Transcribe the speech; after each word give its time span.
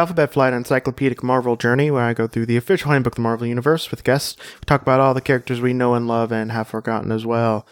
Alphabet 0.00 0.32
Flight 0.32 0.54
Encyclopedic 0.54 1.22
Marvel 1.22 1.56
Journey, 1.56 1.90
where 1.90 2.04
I 2.04 2.14
go 2.14 2.26
through 2.26 2.46
the 2.46 2.56
official 2.56 2.90
handbook 2.90 3.12
of 3.12 3.16
the 3.16 3.20
Marvel 3.20 3.46
Universe 3.46 3.90
with 3.90 4.02
guests. 4.02 4.34
We 4.38 4.64
talk 4.64 4.80
about 4.80 4.98
all 4.98 5.12
the 5.12 5.20
characters 5.20 5.60
we 5.60 5.74
know 5.74 5.92
and 5.92 6.08
love 6.08 6.32
and 6.32 6.50
have 6.52 6.68
forgotten 6.68 7.12
as 7.12 7.26
well. 7.26 7.66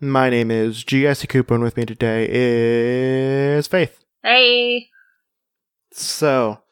My 0.00 0.30
name 0.30 0.50
is 0.50 0.82
G.S.E. 0.82 1.26
Cooper, 1.26 1.52
and 1.52 1.62
with 1.62 1.76
me 1.76 1.84
today 1.84 2.26
is 2.30 3.66
Faith. 3.66 4.02
Hey. 4.22 4.88
So, 5.92 6.62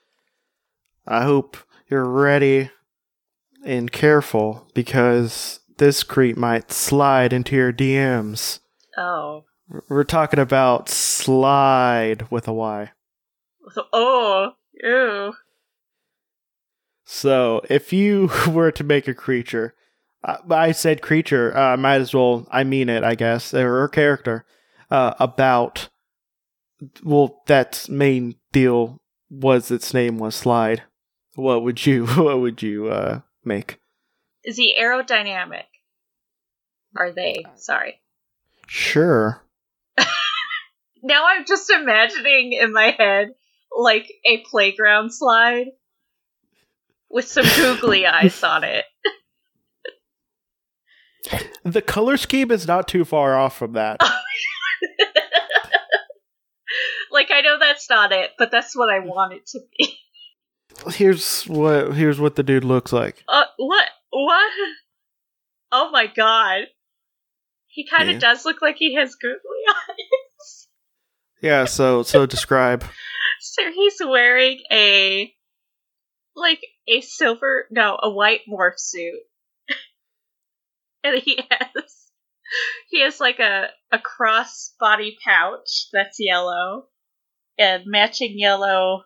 I 1.06 1.24
hope 1.24 1.58
you're 1.90 2.08
ready 2.08 2.70
and 3.66 3.92
careful 3.92 4.66
because 4.72 5.60
this 5.76 6.02
creep 6.04 6.38
might 6.38 6.72
slide 6.72 7.34
into 7.34 7.54
your 7.54 7.70
DMs. 7.70 8.60
Oh. 8.96 9.44
We're 9.90 10.04
talking 10.04 10.40
about 10.40 10.88
slide 10.88 12.30
with 12.30 12.48
a 12.48 12.54
Y. 12.54 12.92
So, 13.74 13.84
Oh. 13.92 14.52
Ew. 14.82 15.34
So, 17.04 17.62
if 17.68 17.92
you 17.92 18.30
were 18.48 18.72
to 18.72 18.84
make 18.84 19.08
a 19.08 19.14
creature, 19.14 19.74
uh, 20.24 20.38
I 20.50 20.72
said 20.72 21.02
creature, 21.02 21.56
I 21.56 21.74
uh, 21.74 21.76
might 21.76 22.00
as 22.00 22.14
well, 22.14 22.46
I 22.50 22.64
mean 22.64 22.88
it, 22.88 23.04
I 23.04 23.14
guess, 23.14 23.54
or 23.54 23.88
character, 23.88 24.44
uh, 24.90 25.14
about, 25.18 25.88
well, 27.02 27.42
that 27.46 27.86
main 27.88 28.36
deal 28.52 29.00
was 29.30 29.70
its 29.70 29.94
name 29.94 30.18
was 30.18 30.34
Slide. 30.34 30.82
What 31.34 31.62
would 31.62 31.86
you, 31.86 32.06
what 32.16 32.40
would 32.40 32.62
you, 32.62 32.88
uh, 32.88 33.20
make? 33.44 33.78
Is 34.44 34.56
he 34.56 34.76
aerodynamic? 34.80 35.64
Are 36.96 37.12
they? 37.12 37.44
Sorry. 37.54 38.00
Sure. 38.66 39.42
now 41.02 41.24
I'm 41.26 41.46
just 41.46 41.70
imagining 41.70 42.52
in 42.52 42.72
my 42.72 42.94
head 42.98 43.34
like 43.76 44.12
a 44.24 44.42
playground 44.50 45.12
slide 45.12 45.66
with 47.10 47.28
some 47.28 47.46
googly 47.56 48.06
eyes 48.08 48.42
on 48.42 48.64
it. 48.64 48.84
the 51.64 51.82
color 51.82 52.16
scheme 52.16 52.50
is 52.50 52.66
not 52.66 52.88
too 52.88 53.04
far 53.04 53.36
off 53.38 53.56
from 53.56 53.74
that. 53.74 54.00
like 57.12 57.30
I 57.30 57.42
know 57.42 57.58
that's 57.60 57.88
not 57.88 58.10
it, 58.12 58.30
but 58.38 58.50
that's 58.50 58.76
what 58.76 58.90
I 58.90 58.98
want 59.00 59.34
it 59.34 59.46
to 59.48 59.60
be. 59.78 59.96
Here's 60.94 61.44
what 61.44 61.92
here's 61.94 62.18
what 62.18 62.34
the 62.34 62.42
dude 62.42 62.64
looks 62.64 62.94
like. 62.94 63.22
Uh, 63.28 63.44
what? 63.58 63.88
What? 64.10 64.50
Oh 65.70 65.90
my 65.92 66.06
god. 66.06 66.62
He 67.66 67.86
kind 67.86 68.08
of 68.08 68.14
yeah. 68.14 68.20
does 68.20 68.46
look 68.46 68.62
like 68.62 68.76
he 68.78 68.94
has 68.94 69.14
googly 69.14 69.38
eyes. 69.68 70.66
Yeah, 71.42 71.66
so 71.66 72.02
so 72.02 72.24
describe. 72.24 72.84
So 73.42 73.72
he's 73.72 74.00
wearing 74.00 74.60
a 74.70 75.34
like 76.36 76.60
a 76.86 77.00
silver 77.00 77.66
no, 77.72 77.98
a 78.00 78.08
white 78.08 78.42
morph 78.48 78.78
suit. 78.78 79.18
and 81.04 81.20
he 81.20 81.44
has 81.50 82.10
he 82.88 83.02
has 83.02 83.18
like 83.18 83.40
a 83.40 83.66
a 83.90 83.98
cross 83.98 84.74
body 84.78 85.18
pouch 85.24 85.88
that's 85.92 86.18
yellow 86.20 86.86
and 87.58 87.82
matching 87.86 88.38
yellow 88.38 89.02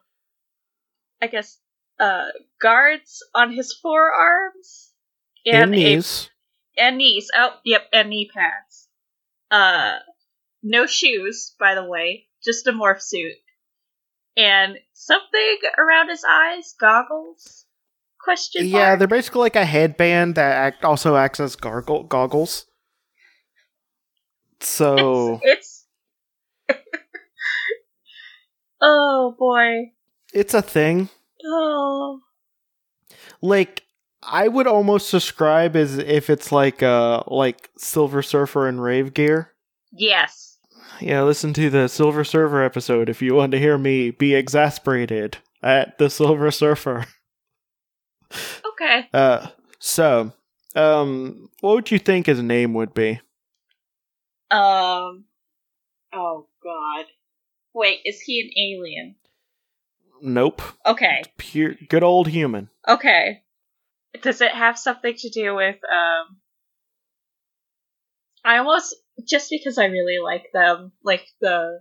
I 1.22 1.28
guess 1.28 1.58
uh 1.98 2.26
guards 2.60 3.22
on 3.34 3.52
his 3.54 3.72
forearms 3.72 4.92
and, 5.46 5.62
and 5.62 5.70
knees. 5.70 6.28
A, 6.76 6.82
and 6.82 6.98
knees. 6.98 7.30
Oh, 7.34 7.56
yep, 7.64 7.88
and 7.90 8.10
knee 8.10 8.30
pads. 8.34 8.88
Uh 9.50 9.98
no 10.62 10.84
shoes, 10.84 11.54
by 11.58 11.74
the 11.74 11.84
way, 11.84 12.26
just 12.44 12.66
a 12.66 12.72
morph 12.72 13.00
suit. 13.00 13.36
And 14.36 14.76
something 14.92 15.58
around 15.78 16.10
his 16.10 16.22
eyes, 16.28 16.74
goggles. 16.78 17.64
Question 18.22 18.66
Yeah, 18.66 18.88
mark? 18.88 18.98
they're 18.98 19.08
basically 19.08 19.40
like 19.40 19.56
a 19.56 19.64
headband 19.64 20.34
that 20.34 20.52
act, 20.52 20.84
also 20.84 21.16
acts 21.16 21.40
as 21.40 21.56
gargle, 21.56 22.02
goggles. 22.02 22.66
So 24.60 25.40
it's, 25.42 25.86
it's 26.68 26.78
Oh 28.80 29.34
boy. 29.38 29.92
It's 30.32 30.54
a 30.54 30.62
thing. 30.62 31.08
Oh. 31.44 32.20
Like 33.40 33.84
I 34.22 34.48
would 34.48 34.66
almost 34.66 35.10
describe 35.10 35.76
as 35.76 35.98
if 35.98 36.30
it's 36.30 36.52
like 36.52 36.82
uh 36.82 37.22
like 37.26 37.70
Silver 37.78 38.22
Surfer 38.22 38.66
and 38.66 38.82
Rave 38.82 39.14
Gear. 39.14 39.52
Yes. 39.92 40.55
Yeah, 41.00 41.22
listen 41.22 41.52
to 41.54 41.70
the 41.70 41.88
Silver 41.88 42.24
Surfer 42.24 42.62
episode 42.62 43.08
if 43.08 43.20
you 43.22 43.34
want 43.34 43.52
to 43.52 43.58
hear 43.58 43.76
me 43.78 44.10
be 44.10 44.34
exasperated 44.34 45.38
at 45.62 45.98
the 45.98 46.10
Silver 46.10 46.50
Surfer. 46.50 47.06
Okay. 48.72 49.08
Uh 49.14 49.46
so, 49.78 50.32
um 50.74 51.48
what 51.60 51.74
would 51.74 51.90
you 51.90 51.98
think 51.98 52.26
his 52.26 52.42
name 52.42 52.74
would 52.74 52.92
be? 52.92 53.20
Um 54.50 55.24
Oh 56.12 56.48
god. 56.62 57.06
Wait, 57.72 58.00
is 58.04 58.20
he 58.20 58.40
an 58.40 58.50
alien? 58.58 59.14
Nope. 60.20 60.60
Okay. 60.84 61.22
Pure 61.38 61.76
good 61.88 62.02
old 62.02 62.26
human. 62.28 62.68
Okay. 62.86 63.42
Does 64.22 64.40
it 64.40 64.52
have 64.52 64.78
something 64.78 65.14
to 65.14 65.30
do 65.30 65.54
with 65.54 65.76
um 65.84 66.36
I 68.44 68.58
almost 68.58 68.94
just 69.24 69.50
because 69.50 69.78
I 69.78 69.86
really 69.86 70.18
like 70.22 70.46
them, 70.52 70.92
like 71.02 71.26
the 71.40 71.80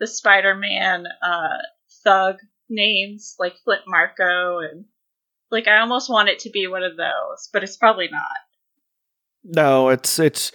the 0.00 0.06
Spider-Man 0.06 1.06
uh 1.22 1.58
thug 2.04 2.36
names 2.68 3.34
like 3.38 3.54
Flint 3.64 3.82
Marko, 3.86 4.60
and 4.60 4.84
like 5.50 5.66
I 5.66 5.78
almost 5.78 6.10
want 6.10 6.28
it 6.28 6.40
to 6.40 6.50
be 6.50 6.66
one 6.66 6.82
of 6.82 6.96
those, 6.96 7.48
but 7.52 7.62
it's 7.62 7.76
probably 7.76 8.08
not. 8.10 8.22
No, 9.44 9.88
it's 9.88 10.18
it's 10.18 10.52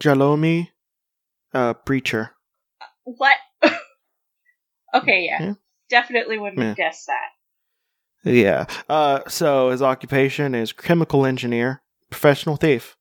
Jalomi 0.00 0.68
uh 1.52 1.74
Beecher. 1.84 2.30
What? 3.04 3.36
okay, 4.94 5.26
yeah. 5.28 5.42
yeah. 5.42 5.54
Definitely 5.90 6.38
wouldn't 6.38 6.60
yeah. 6.60 6.68
have 6.68 6.76
guessed 6.76 7.06
that. 7.06 8.30
Yeah. 8.30 8.66
Uh 8.88 9.20
so 9.28 9.70
his 9.70 9.82
occupation 9.82 10.54
is 10.54 10.72
chemical 10.72 11.26
engineer, 11.26 11.82
professional 12.10 12.56
thief. 12.56 12.96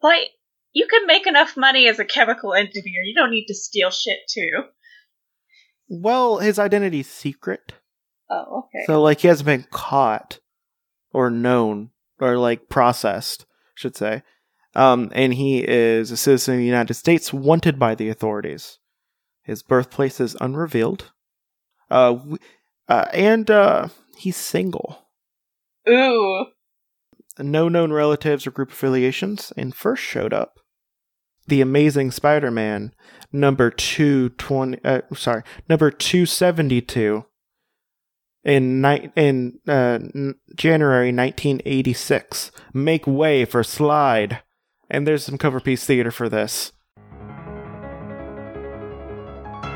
What? 0.00 0.28
You 0.76 0.86
can 0.86 1.06
make 1.06 1.26
enough 1.26 1.56
money 1.56 1.88
as 1.88 1.98
a 1.98 2.04
chemical 2.04 2.52
engineer. 2.52 3.00
You 3.02 3.14
don't 3.14 3.30
need 3.30 3.46
to 3.46 3.54
steal 3.54 3.90
shit 3.90 4.18
too. 4.28 4.64
Well, 5.88 6.36
his 6.36 6.58
identity's 6.58 7.08
secret. 7.08 7.72
Oh, 8.28 8.64
okay. 8.64 8.84
So 8.84 9.00
like 9.00 9.20
he 9.20 9.28
hasn't 9.28 9.46
been 9.46 9.66
caught 9.70 10.38
or 11.14 11.30
known 11.30 11.92
or 12.20 12.36
like 12.36 12.68
processed, 12.68 13.46
should 13.74 13.96
say. 13.96 14.22
Um, 14.74 15.10
and 15.14 15.32
he 15.32 15.66
is 15.66 16.10
a 16.10 16.16
citizen 16.18 16.56
of 16.56 16.58
the 16.58 16.66
United 16.66 16.92
States 16.92 17.32
wanted 17.32 17.78
by 17.78 17.94
the 17.94 18.10
authorities. 18.10 18.78
His 19.44 19.62
birthplace 19.62 20.20
is 20.20 20.36
unrevealed. 20.42 21.10
Uh, 21.90 22.18
uh 22.86 23.06
and 23.14 23.50
uh 23.50 23.88
he's 24.18 24.36
single. 24.36 25.08
Ooh. 25.88 26.48
No 27.38 27.70
known 27.70 27.94
relatives 27.94 28.46
or 28.46 28.50
group 28.50 28.72
affiliations, 28.72 29.54
and 29.56 29.74
first 29.74 30.02
showed 30.02 30.34
up 30.34 30.58
the 31.46 31.60
Amazing 31.60 32.10
Spider-Man 32.10 32.92
number 33.32 33.70
220 33.70 34.78
uh, 34.84 35.02
sorry, 35.14 35.42
number 35.68 35.90
272 35.90 37.24
in 38.44 38.80
ni- 38.80 39.10
in 39.16 39.58
uh, 39.68 39.98
January 40.54 41.12
1986. 41.12 42.52
Make 42.72 43.06
way 43.06 43.44
for 43.44 43.62
Slide. 43.62 44.42
And 44.88 45.06
there's 45.06 45.24
some 45.24 45.36
cover 45.36 45.58
piece 45.58 45.84
theater 45.84 46.12
for 46.12 46.28
this. 46.28 46.72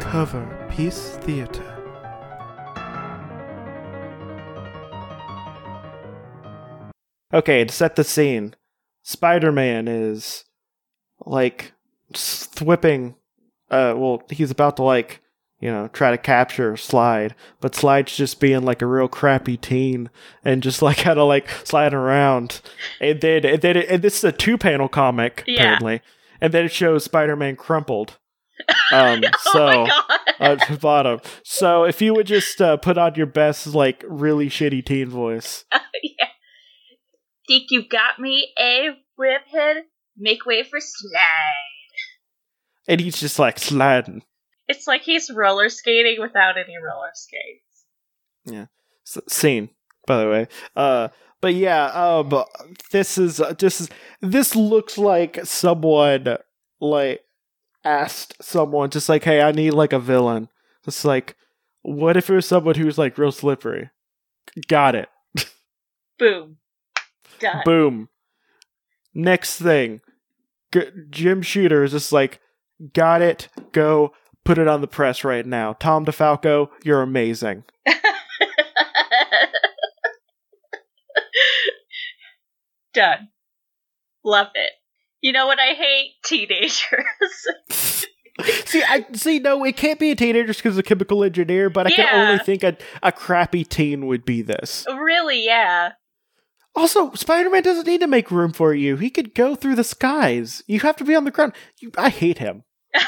Cover 0.00 0.68
piece 0.70 1.16
theater. 1.16 1.66
Okay, 7.32 7.64
to 7.64 7.72
set 7.72 7.96
the 7.96 8.04
scene, 8.04 8.54
Spider 9.02 9.52
Man 9.52 9.88
is 9.88 10.44
like 11.26 11.72
whipping. 12.60 13.14
Uh, 13.70 13.94
well, 13.96 14.22
he's 14.30 14.50
about 14.50 14.76
to 14.76 14.82
like 14.82 15.20
you 15.60 15.70
know 15.70 15.88
try 15.88 16.10
to 16.10 16.18
capture 16.18 16.76
Slide, 16.76 17.34
but 17.60 17.74
Slide's 17.74 18.16
just 18.16 18.40
being 18.40 18.62
like 18.62 18.82
a 18.82 18.86
real 18.86 19.08
crappy 19.08 19.56
teen 19.56 20.10
and 20.44 20.62
just 20.62 20.82
like 20.82 20.96
kind 20.98 21.18
of 21.18 21.28
like 21.28 21.48
sliding 21.64 21.98
around. 21.98 22.60
And 23.00 23.20
then 23.20 23.44
and 23.44 23.62
then 23.62 23.76
and 23.76 24.02
this 24.02 24.18
is 24.18 24.24
a 24.24 24.32
two 24.32 24.58
panel 24.58 24.88
comic 24.88 25.44
yeah. 25.46 25.60
apparently, 25.60 26.02
and 26.40 26.52
then 26.52 26.64
it 26.64 26.72
shows 26.72 27.04
Spider 27.04 27.36
Man 27.36 27.56
crumpled. 27.56 28.18
Um, 28.92 29.22
oh 29.24 29.52
so 29.52 29.86
at 30.40 30.68
the 30.68 30.76
bottom. 30.76 31.20
So 31.44 31.84
if 31.84 32.02
you 32.02 32.12
would 32.12 32.26
just 32.26 32.60
uh, 32.60 32.76
put 32.76 32.98
on 32.98 33.14
your 33.14 33.26
best 33.26 33.68
like 33.68 34.04
really 34.06 34.48
shitty 34.48 34.84
teen 34.84 35.08
voice. 35.08 35.64
yeah. 36.02 36.26
Think 37.48 37.70
you 37.70 37.88
got 37.88 38.18
me, 38.18 38.52
a 38.58 38.90
ribhead? 39.16 39.84
Make 40.20 40.44
way 40.44 40.62
for 40.62 40.78
slide. 40.80 41.54
And 42.86 43.00
he's 43.00 43.18
just 43.18 43.38
like 43.38 43.58
sliding. 43.58 44.22
It's 44.68 44.86
like 44.86 45.02
he's 45.02 45.30
roller 45.30 45.68
skating 45.68 46.20
without 46.20 46.56
any 46.58 46.76
roller 46.76 47.10
skates. 47.14 47.84
Yeah. 48.44 48.66
S- 49.06 49.18
scene, 49.28 49.70
by 50.06 50.22
the 50.22 50.28
way. 50.28 50.48
Uh, 50.76 51.08
but 51.40 51.54
yeah, 51.54 51.86
um, 51.86 52.44
this 52.92 53.16
is 53.16 53.40
uh, 53.40 53.54
this 53.58 53.80
is 53.80 53.88
this 54.20 54.54
looks 54.54 54.98
like 54.98 55.40
someone 55.44 56.36
like 56.80 57.24
asked 57.84 58.36
someone 58.42 58.90
just 58.90 59.08
like, 59.08 59.24
hey, 59.24 59.40
I 59.40 59.52
need 59.52 59.72
like 59.72 59.92
a 59.92 59.98
villain. 59.98 60.48
It's 60.86 61.04
like, 61.04 61.36
what 61.82 62.16
if 62.16 62.28
it 62.28 62.34
was 62.34 62.46
someone 62.46 62.74
who's 62.74 62.98
like 62.98 63.16
real 63.16 63.32
slippery? 63.32 63.90
Got 64.68 64.94
it. 64.94 65.08
Boom. 66.18 66.58
Done. 67.38 67.62
Boom. 67.64 68.08
Next 69.14 69.60
thing, 69.60 70.02
G- 70.72 70.90
Jim 71.10 71.42
Shooter 71.42 71.84
is 71.84 71.92
just 71.92 72.12
like, 72.12 72.40
got 72.92 73.22
it. 73.22 73.48
Go 73.72 74.12
put 74.44 74.58
it 74.58 74.68
on 74.68 74.80
the 74.80 74.86
press 74.88 75.24
right 75.24 75.44
now. 75.46 75.74
Tom 75.74 76.04
DeFalco, 76.04 76.68
you're 76.84 77.02
amazing. 77.02 77.64
Done. 82.92 83.28
Love 84.24 84.48
it. 84.54 84.72
You 85.20 85.32
know 85.32 85.46
what 85.46 85.58
I 85.60 85.74
hate? 85.74 86.12
Teenagers. 86.24 86.82
see, 88.64 88.82
I 88.82 89.06
see. 89.12 89.38
No, 89.38 89.62
it 89.64 89.76
can't 89.76 89.98
be 90.00 90.10
a 90.10 90.16
teenager 90.16 90.52
because 90.52 90.78
of 90.78 90.84
chemical 90.84 91.22
engineer. 91.22 91.70
But 91.70 91.86
I 91.86 91.90
can 91.90 92.08
only 92.14 92.38
think 92.42 92.62
a 92.62 92.76
a 93.02 93.12
crappy 93.12 93.64
teen 93.64 94.06
would 94.06 94.24
be 94.24 94.42
this. 94.42 94.86
really, 94.88 95.44
yeah. 95.44 95.92
Also, 96.74 97.12
Spider 97.12 97.50
Man 97.50 97.62
doesn't 97.62 97.86
need 97.86 98.00
to 98.00 98.06
make 98.06 98.30
room 98.30 98.52
for 98.52 98.72
you. 98.72 98.96
He 98.96 99.10
could 99.10 99.34
go 99.34 99.54
through 99.54 99.74
the 99.74 99.84
skies. 99.84 100.62
You 100.66 100.80
have 100.80 100.96
to 100.96 101.04
be 101.04 101.14
on 101.14 101.24
the 101.24 101.30
ground. 101.30 101.52
You, 101.78 101.90
I 101.98 102.10
hate 102.10 102.38
him. 102.38 102.64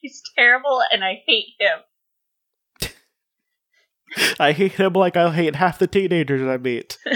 He's 0.00 0.22
terrible 0.36 0.80
and 0.92 1.04
I 1.04 1.22
hate 1.26 1.54
him. 1.58 2.90
I 4.40 4.52
hate 4.52 4.72
him 4.72 4.92
like 4.94 5.16
I 5.16 5.32
hate 5.32 5.56
half 5.56 5.78
the 5.78 5.86
teenagers 5.86 6.42
I 6.42 6.56
meet. 6.56 6.98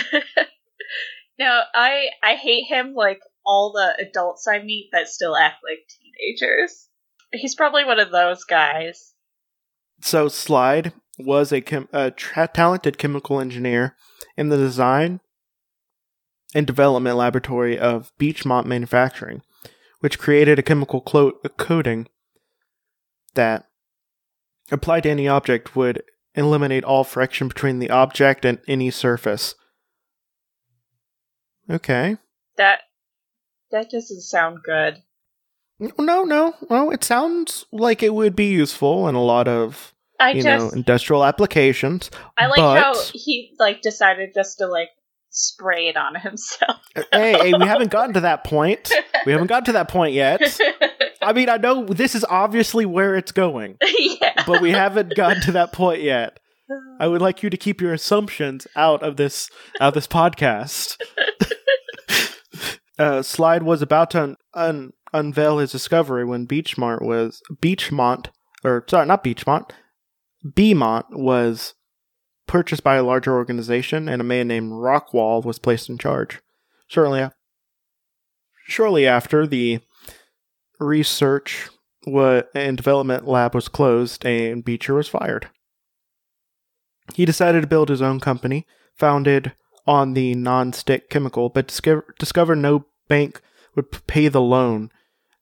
No, 1.39 1.63
I 1.75 2.11
I 2.23 2.35
hate 2.37 2.67
him 2.69 2.95
like 2.95 3.21
all 3.45 3.73
the 3.73 4.07
adults 4.07 4.47
I 4.47 4.61
meet 4.61 4.91
that 4.93 5.09
still 5.09 5.37
act 5.37 5.57
like 5.69 5.87
teenagers. 5.89 6.89
He's 7.33 7.57
probably 7.57 7.85
one 7.85 7.99
of 7.99 8.13
those 8.13 8.45
guys. 8.45 9.14
So 10.05 10.29
Slide 10.29 10.93
was 11.19 11.51
a, 11.51 11.63
chem- 11.63 11.89
a 11.91 12.11
tra- 12.11 12.51
talented 12.53 12.99
chemical 12.99 13.41
engineer 13.41 13.97
in 14.37 14.51
the 14.51 14.59
design 14.59 15.21
and 16.55 16.67
development 16.67 17.17
laboratory 17.17 17.79
of 17.79 18.13
Beechmont 18.21 18.67
Manufacturing, 18.67 19.41
which 20.01 20.19
created 20.19 20.59
a 20.59 20.63
chemical 20.63 21.01
clo- 21.01 21.41
a 21.43 21.49
coating 21.49 22.07
that, 23.33 23.65
applied 24.71 25.05
to 25.05 25.09
any 25.09 25.27
object, 25.27 25.75
would 25.75 26.03
eliminate 26.35 26.85
all 26.85 27.03
friction 27.03 27.49
between 27.49 27.79
the 27.79 27.89
object 27.89 28.45
and 28.45 28.59
any 28.69 28.91
surface. 28.91 29.55
Okay. 31.71 32.19
That 32.59 32.81
that 33.71 33.89
doesn't 33.89 34.21
sound 34.21 34.59
good. 34.67 34.99
No, 35.79 36.25
no, 36.25 36.55
no. 36.69 36.91
It 36.91 37.03
sounds 37.03 37.65
like 37.73 38.03
it 38.03 38.13
would 38.13 38.37
be 38.37 38.51
useful 38.51 39.09
in 39.09 39.15
a 39.15 39.23
lot 39.23 39.49
of 39.49 39.94
I 40.21 40.31
you 40.33 40.43
just 40.43 40.65
know 40.67 40.71
industrial 40.71 41.25
applications. 41.25 42.11
I 42.39 42.47
like 42.47 42.57
but- 42.59 42.81
how 42.83 42.95
he 43.13 43.55
like 43.59 43.83
decided 43.83 44.31
just 44.35 44.59
to 44.59 44.67
like 44.67 44.89
spray 45.31 45.89
it 45.89 45.97
on 45.97 46.15
himself. 46.21 46.77
hey, 47.13 47.33
hey, 47.33 47.53
we 47.59 47.67
haven't 47.67 47.91
gotten 47.91 48.15
to 48.15 48.21
that 48.21 48.45
point. 48.45 48.93
We 49.27 49.33
haven't 49.33 49.49
gotten 49.49 49.65
to 49.67 49.73
that 49.73 49.89
point 49.89 50.15
yet. 50.15 50.41
I 51.23 51.33
mean, 51.33 51.49
I 51.49 51.57
know 51.57 51.85
this 51.87 52.15
is 52.15 52.25
obviously 52.29 52.85
where 52.87 53.17
it's 53.17 53.33
going, 53.33 53.77
yeah. 53.99 54.45
but 54.47 54.61
we 54.61 54.71
haven't 54.71 55.15
gotten 55.17 55.43
to 55.43 55.53
that 55.53 55.73
point 55.73 56.03
yet. 56.03 56.39
I 57.01 57.09
would 57.09 57.21
like 57.21 57.43
you 57.43 57.51
to 57.51 57.57
keep 57.57 57.81
your 57.81 57.93
assumptions 57.93 58.67
out 58.77 59.03
of 59.03 59.17
this 59.17 59.51
out 59.81 59.89
of 59.89 59.95
this 59.95 60.07
podcast. 60.07 60.97
uh, 62.99 63.23
Slide 63.23 63.63
was 63.63 63.83
about 63.83 64.11
to 64.13 64.23
un- 64.23 64.37
un- 64.55 64.93
unveil 65.13 65.59
his 65.59 65.73
discovery 65.73 66.25
when 66.25 66.47
Beechmont 66.47 67.03
was 67.03 67.43
Beechmont, 67.61 68.29
or 68.65 68.85
sorry, 68.89 69.07
not 69.07 69.25
Beechmont, 69.25 69.71
Beechmont 70.45 71.11
was 71.11 71.75
purchased 72.47 72.85
by 72.85 72.97
a 72.97 73.03
larger 73.03 73.35
organization, 73.35 74.09
and 74.09 74.21
a 74.21 74.25
man 74.25 74.49
named 74.49 74.73
Rockwell 74.73 75.43
was 75.43 75.59
placed 75.59 75.89
in 75.89 75.99
charge. 75.99 76.41
Shortly, 76.87 77.29
shortly 78.67 79.07
after, 79.07 79.47
the 79.47 79.81
research 80.79 81.71
and 82.07 82.77
development 82.77 83.27
lab 83.27 83.55
was 83.55 83.69
closed, 83.69 84.27
and 84.27 84.65
Beecher 84.65 84.95
was 84.95 85.09
fired. 85.09 85.49
He 87.15 87.25
decided 87.25 87.63
to 87.63 87.67
build 87.67 87.89
his 87.89 88.03
own 88.03 88.21
company, 88.21 88.67
founded 88.95 89.53
on 89.87 90.15
the 90.15 90.35
non-stick 90.35 91.11
chemical, 91.11 91.49
but 91.49 91.69
discover- 91.69 92.15
discovered 92.19 92.57
no 92.57 92.87
bank 93.09 93.41
would 93.75 94.07
pay 94.07 94.29
the 94.29 94.41
loan 94.41 94.91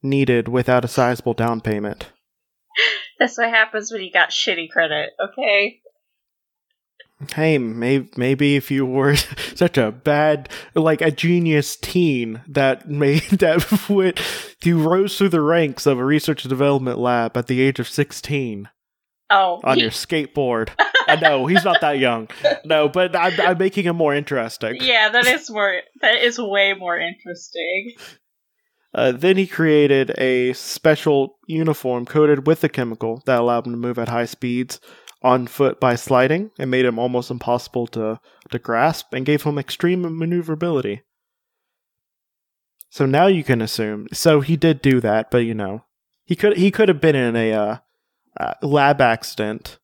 needed 0.03 0.49
without 0.49 0.85
a 0.85 0.89
sizable 0.89 1.35
down 1.35 1.61
payment. 1.61 2.11
That's 3.23 3.39
what 3.39 3.51
happens 3.51 3.93
when 3.93 4.03
you 4.03 4.11
got 4.11 4.31
shitty 4.31 4.69
credit, 4.69 5.11
okay? 5.23 5.79
Hey, 7.33 7.57
maybe 7.57 8.11
maybe 8.17 8.57
if 8.57 8.69
you 8.69 8.85
were 8.85 9.15
such 9.55 9.79
a 9.79 9.93
bad, 9.93 10.49
like 10.75 11.01
a 11.01 11.13
genius 11.13 11.77
teen 11.77 12.41
that 12.49 12.91
made 12.91 13.23
that 13.31 13.89
went, 13.89 14.21
you 14.65 14.83
rose 14.83 15.17
through 15.17 15.29
the 15.29 15.41
ranks 15.41 15.87
of 15.87 16.01
a 16.01 16.05
research 16.05 16.43
and 16.45 16.51
development 16.51 16.99
lab 16.99 17.37
at 17.37 17.47
the 17.47 17.61
age 17.61 17.79
of 17.79 17.89
16. 17.89 18.69
Oh, 19.31 19.61
on 19.63 19.77
he- 19.77 19.83
your 19.83 19.93
skateboard. 19.93 20.71
I 21.07 21.15
know 21.15 21.47
he's 21.47 21.65
not 21.65 21.81
that 21.81 21.99
young. 22.01 22.29
No, 22.65 22.89
but 22.89 23.15
I'm, 23.15 23.41
I'm 23.41 23.59
making 23.59 23.85
him 23.85 23.97
more 23.97 24.15
interesting. 24.15 24.79
yeah, 24.81 25.11
that 25.11 25.27
is 25.27 25.49
more. 25.49 25.81
That 26.01 26.17
is 26.23 26.39
way 26.41 26.75
more 26.75 26.99
interesting. 26.99 27.95
Uh, 28.95 29.13
then 29.13 29.37
he 29.37 29.47
created 29.47 30.13
a 30.19 30.53
special 30.53 31.39
uniform 31.47 32.05
coated 32.05 32.47
with 32.47 32.61
the 32.61 32.69
chemical 32.69 33.23
that 33.27 33.41
allowed 33.41 33.67
him 33.67 33.73
to 33.73 33.79
move 33.79 33.99
at 33.99 34.09
high 34.09 34.27
speeds 34.27 34.81
on 35.23 35.47
foot 35.47 35.81
by 35.81 35.95
sliding 35.95 36.51
and 36.59 36.71
made 36.71 36.85
him 36.85 36.99
almost 36.99 37.31
impossible 37.31 37.87
to, 37.87 38.21
to 38.51 38.59
grasp 38.59 39.15
and 39.15 39.25
gave 39.25 39.45
him 39.45 39.59
extreme 39.59 40.03
maneuverability. 40.19 41.03
So 42.91 43.07
now 43.07 43.27
you 43.27 43.43
can 43.43 43.63
assume. 43.63 44.09
So 44.13 44.41
he 44.41 44.57
did 44.57 44.83
do 44.83 45.01
that, 45.01 45.31
but 45.31 45.39
you 45.39 45.55
know, 45.55 45.85
he 46.25 46.37
could 46.37 46.59
he 46.59 46.71
could 46.71 46.89
have 46.91 47.01
been 47.01 47.17
in 47.17 47.35
a 47.37 47.53
uh, 47.53 47.79
uh, 48.39 48.55
lab 48.63 49.01
accident 49.01 49.79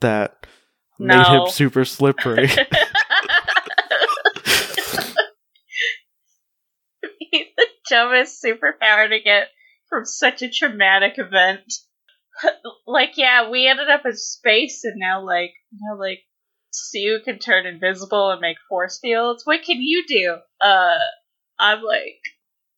that 0.00 0.46
made 0.98 1.26
him 1.26 1.48
super 1.48 1.86
slippery. 1.86 2.48
He's 7.30 7.46
the 7.56 7.66
dumbest 7.88 8.42
superpower 8.42 9.08
to 9.08 9.20
get 9.20 9.48
from 9.88 10.04
such 10.04 10.42
a 10.42 10.50
traumatic 10.50 11.14
event. 11.18 11.72
like, 12.86 13.12
yeah, 13.16 13.50
we 13.50 13.66
ended 13.66 13.88
up 13.88 14.04
in 14.04 14.16
space, 14.16 14.84
and 14.84 14.94
now, 14.96 15.24
like, 15.24 15.52
now, 15.72 15.98
like, 15.98 16.20
Sue 16.74 17.20
can 17.24 17.38
turn 17.38 17.66
invisible 17.66 18.30
and 18.30 18.40
make 18.40 18.56
force 18.68 18.98
fields. 19.00 19.42
What 19.44 19.62
can 19.62 19.80
you 19.80 20.04
do? 20.06 20.36
Uh, 20.60 20.98
I'm 21.58 21.82
like 21.82 22.20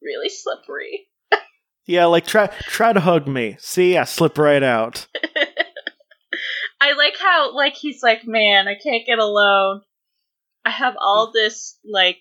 really 0.02 0.28
slippery. 0.28 1.06
yeah, 1.86 2.04
like 2.06 2.26
try 2.26 2.46
try 2.46 2.92
to 2.92 3.00
hug 3.00 3.26
me. 3.26 3.56
See, 3.58 3.96
I 3.96 4.04
slip 4.04 4.38
right 4.38 4.62
out. 4.62 5.06
I 6.80 6.92
like 6.92 7.16
how 7.18 7.54
like 7.54 7.74
he's 7.74 8.02
like, 8.02 8.26
man, 8.26 8.68
I 8.68 8.74
can't 8.74 9.06
get 9.06 9.18
alone. 9.18 9.80
I 10.64 10.70
have 10.70 10.94
all 11.00 11.32
this 11.32 11.78
like 11.84 12.18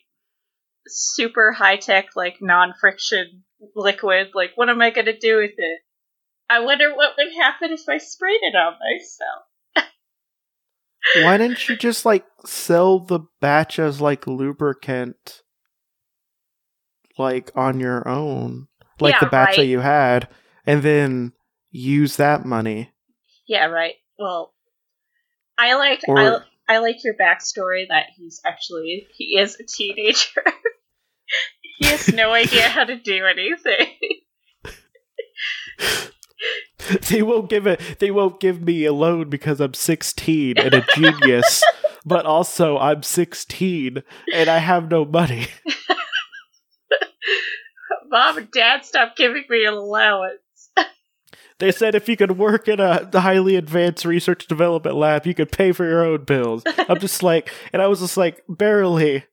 super 0.88 1.51
high 1.51 1.77
tech 1.77 2.10
like 2.15 2.38
non 2.42 2.74
friction 2.80 3.44
liquid. 3.75 4.30
Like, 4.34 4.51
what 4.56 4.70
am 4.70 4.82
I 4.82 4.92
gonna 4.92 5.18
do 5.18 5.38
with 5.38 5.54
it? 5.58 5.80
I 6.50 6.60
wonder 6.60 6.96
what 6.96 7.13
would 7.18 7.34
happen 7.34 7.72
if 7.72 7.82
I 7.89 7.98
sprayed 7.98 8.42
it 8.42 8.56
on 8.56 8.74
myself. 8.74 9.89
Why 11.24 11.38
didn't 11.38 11.68
you 11.68 11.75
just 11.75 12.06
like 12.06 12.25
sell 12.46 13.00
the 13.00 13.22
batch 13.42 13.80
as 13.80 14.01
like 14.01 14.27
lubricant 14.27 15.42
like 17.18 17.51
on 17.56 17.80
your 17.80 18.08
own? 18.08 18.68
Like 19.00 19.13
Yeah, 19.15 19.20
the 19.22 19.25
batch 19.30 19.56
that 19.58 19.65
you 19.65 19.80
had 19.80 20.30
and 20.65 20.84
then 20.84 21.34
use 21.72 22.18
that 22.18 22.46
money. 22.46 22.92
Yeah, 23.48 23.65
right. 23.65 23.96
Well, 24.18 24.54
I 25.58 25.75
like 25.75 26.01
Or- 26.08 26.20
I 26.20 26.39
like 26.69 27.03
your 27.03 27.13
backstory 27.13 27.88
that 27.89 28.07
he's 28.15 28.41
actually 28.45 29.07
he 29.15 29.38
is 29.38 29.57
a 29.60 29.63
teenager. 29.63 30.41
he 31.79 31.88
has 31.88 32.13
no 32.13 32.31
idea 32.31 32.67
how 32.67 32.84
to 32.84 32.98
do 32.98 33.25
anything. 33.25 33.93
they 37.10 37.22
won't 37.22 37.50
give 37.50 37.67
it 37.67 37.81
they 38.00 38.12
won't 38.12 38.39
give 38.39 38.62
me 38.62 38.86
a 38.86 38.93
loan 38.93 39.29
because 39.29 39.60
I'm 39.60 39.74
16 39.74 40.57
and 40.57 40.74
a 40.74 40.86
genius, 40.95 41.63
but 42.05 42.25
also 42.25 42.77
I'm 42.77 43.03
16 43.03 44.03
and 44.34 44.50
I 44.50 44.57
have 44.57 44.89
no 44.89 45.05
money. 45.05 45.48
Mom 48.07 48.38
and 48.38 48.51
Dad, 48.51 48.86
stop 48.86 49.15
giving 49.15 49.43
me 49.50 49.65
an 49.65 49.74
allowance. 49.74 50.39
They 51.59 51.71
said 51.71 51.95
if 51.95 52.09
you 52.09 52.17
could 52.17 52.38
work 52.38 52.67
in 52.67 52.79
a 52.81 53.09
highly 53.19 53.55
advanced 53.55 54.03
research 54.03 54.47
development 54.47 54.97
lab, 54.97 55.25
you 55.25 55.33
could 55.33 55.51
pay 55.51 55.71
for 55.71 55.85
your 55.85 56.03
own 56.03 56.25
bills. 56.25 56.63
I'm 56.65 57.00
just 57.00 57.24
like, 57.24 57.51
and 57.71 57.81
I 57.81 57.88
was 57.88 58.00
just 58.00 58.17
like, 58.17 58.43
barely. 58.50 59.24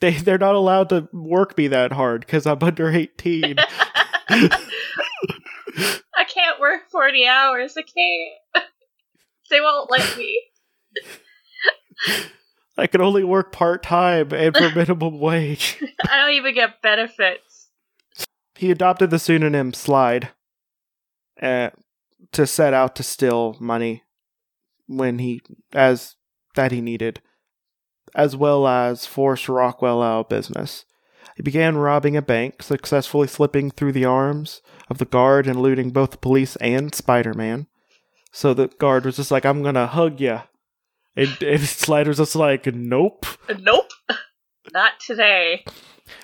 They 0.00 0.12
they're 0.12 0.38
not 0.38 0.54
allowed 0.54 0.90
to 0.90 1.08
work 1.12 1.58
me 1.58 1.66
that 1.68 1.92
hard 1.92 2.20
because 2.20 2.46
I'm 2.46 2.62
under 2.62 2.88
18. 2.88 3.56
I 4.28 6.24
can't 6.28 6.60
work 6.60 6.82
40 6.90 7.26
hours. 7.26 7.76
I 7.76 7.82
can't. 7.82 8.66
they 9.50 9.60
won't 9.60 9.90
let 9.90 10.16
me. 10.16 10.40
I 12.76 12.86
can 12.86 13.00
only 13.00 13.24
work 13.24 13.52
part 13.52 13.82
time 13.82 14.32
and 14.32 14.56
for 14.56 14.70
minimum 14.70 15.18
wage. 15.18 15.82
I 16.08 16.16
don't 16.18 16.34
even 16.34 16.54
get 16.54 16.80
benefits. 16.80 17.70
He 18.54 18.70
adopted 18.70 19.10
the 19.10 19.18
pseudonym 19.18 19.74
Slide 19.74 20.30
uh, 21.42 21.70
to 22.32 22.46
set 22.46 22.74
out 22.74 22.96
to 22.96 23.02
steal 23.02 23.56
money 23.60 24.02
when 24.86 25.18
he 25.18 25.40
as 25.72 26.16
that 26.54 26.72
he 26.72 26.80
needed, 26.80 27.20
as 28.14 28.36
well 28.36 28.66
as 28.66 29.06
force 29.06 29.48
Rockwell 29.48 30.02
out 30.02 30.20
of 30.20 30.28
business. 30.28 30.84
He 31.36 31.42
began 31.42 31.76
robbing 31.76 32.16
a 32.16 32.22
bank, 32.22 32.62
successfully 32.62 33.28
slipping 33.28 33.70
through 33.70 33.92
the 33.92 34.04
arms 34.04 34.60
of 34.90 34.98
the 34.98 35.04
guard 35.04 35.46
and 35.46 35.62
looting 35.62 35.90
both 35.90 36.10
the 36.10 36.18
police 36.18 36.56
and 36.56 36.92
Spider 36.92 37.32
Man. 37.32 37.68
So 38.32 38.54
the 38.54 38.66
guard 38.66 39.04
was 39.04 39.16
just 39.16 39.30
like, 39.30 39.44
I'm 39.44 39.62
gonna 39.62 39.86
hug 39.86 40.20
ya. 40.20 40.42
And, 41.16 41.40
and 41.42 41.60
Slider's 41.60 42.16
just 42.16 42.34
like, 42.34 42.66
nope. 42.66 43.26
Nope. 43.60 43.90
Not 44.72 44.92
today. 45.00 45.64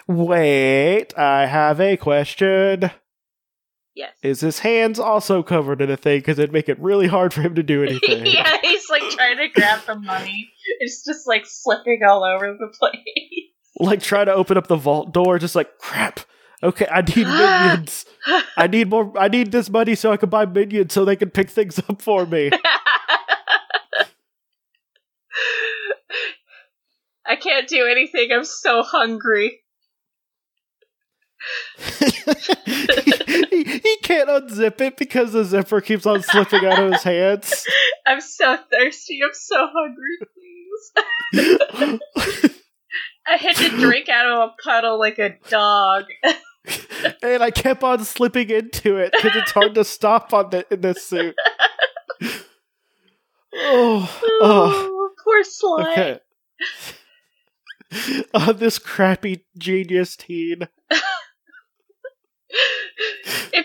Wait, 0.06 1.16
I 1.16 1.46
have 1.46 1.80
a 1.80 1.96
question. 1.96 2.90
Yes. 3.94 4.12
Is 4.22 4.40
his 4.40 4.58
hands 4.58 4.98
also 4.98 5.42
covered 5.44 5.80
in 5.80 5.88
a 5.90 5.96
thing? 5.96 6.18
Because 6.18 6.38
it'd 6.38 6.52
make 6.52 6.68
it 6.68 6.78
really 6.80 7.06
hard 7.06 7.32
for 7.32 7.42
him 7.42 7.54
to 7.54 7.62
do 7.62 7.82
anything. 7.88 8.26
yeah, 8.26 8.56
he's 8.60 8.90
like 8.90 9.02
trying 9.10 9.36
to 9.38 9.48
grab 9.48 9.80
the 9.86 9.94
money. 9.94 10.50
It's 10.80 11.04
just 11.04 11.26
like 11.28 11.44
slipping 11.46 12.00
all 12.06 12.24
over 12.24 12.56
the 12.58 12.72
place. 12.78 12.98
Like 13.78 14.00
trying 14.02 14.26
to 14.26 14.34
open 14.34 14.56
up 14.56 14.66
the 14.66 14.76
vault 14.76 15.12
door, 15.12 15.38
just 15.38 15.54
like 15.54 15.78
crap. 15.78 16.20
Okay, 16.62 16.86
I 16.90 17.02
need 17.02 17.16
minions. 17.26 18.04
I 18.56 18.66
need 18.66 18.88
more. 18.90 19.12
I 19.18 19.28
need 19.28 19.52
this 19.52 19.68
money 19.70 19.94
so 19.94 20.10
I 20.12 20.16
can 20.16 20.30
buy 20.30 20.46
minions 20.46 20.92
so 20.92 21.04
they 21.04 21.16
can 21.16 21.30
pick 21.30 21.50
things 21.50 21.78
up 21.78 22.00
for 22.02 22.24
me. 22.26 22.50
I 27.26 27.36
can't 27.36 27.66
do 27.68 27.86
anything. 27.86 28.30
I'm 28.32 28.44
so 28.44 28.82
hungry. 28.82 29.60
can't 34.04 34.28
unzip 34.28 34.80
it 34.82 34.96
because 34.96 35.32
the 35.32 35.44
zipper 35.44 35.80
keeps 35.80 36.06
on 36.06 36.22
slipping 36.22 36.64
out 36.64 36.78
of 36.78 36.92
his 36.92 37.02
hands. 37.02 37.66
I'm 38.06 38.20
so 38.20 38.56
thirsty. 38.70 39.20
I'm 39.24 39.32
so 39.32 39.66
hungry, 39.72 40.18
please. 41.32 42.00
I 43.26 43.36
had 43.36 43.56
to 43.56 43.70
drink 43.70 44.10
out 44.10 44.26
of 44.26 44.50
a 44.50 44.62
puddle 44.62 44.98
like 44.98 45.18
a 45.18 45.36
dog. 45.48 46.04
and 47.22 47.42
I 47.42 47.50
kept 47.50 47.82
on 47.82 48.04
slipping 48.04 48.50
into 48.50 48.96
it 48.96 49.12
because 49.12 49.36
it's 49.36 49.52
hard 49.52 49.74
to 49.74 49.84
stop 49.84 50.34
on 50.34 50.50
the, 50.50 50.66
in 50.72 50.80
this 50.82 51.04
suit. 51.04 51.34
Oh, 53.56 54.20
oh, 54.42 55.10
poor 55.22 55.44
slime. 55.44 55.86
okay. 55.92 56.20
Oh, 58.34 58.52
this 58.52 58.80
crappy 58.80 59.44
genius 59.56 60.16
teen. 60.16 60.66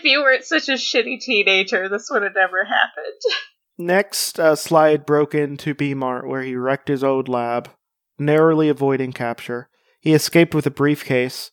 If 0.00 0.04
you 0.04 0.22
weren't 0.22 0.44
such 0.44 0.68
a 0.68 0.72
shitty 0.72 1.20
teenager, 1.20 1.88
this 1.88 2.08
would 2.10 2.22
have 2.22 2.34
never 2.34 2.64
happened. 2.64 3.20
Next, 3.78 4.40
uh, 4.40 4.56
Slide 4.56 5.04
broke 5.04 5.34
into 5.34 5.74
B 5.74 5.94
Mart 5.94 6.26
where 6.26 6.42
he 6.42 6.56
wrecked 6.56 6.88
his 6.88 7.04
old 7.04 7.28
lab, 7.28 7.70
narrowly 8.18 8.68
avoiding 8.68 9.12
capture. 9.12 9.68
He 10.00 10.14
escaped 10.14 10.54
with 10.54 10.66
a 10.66 10.70
briefcase 10.70 11.50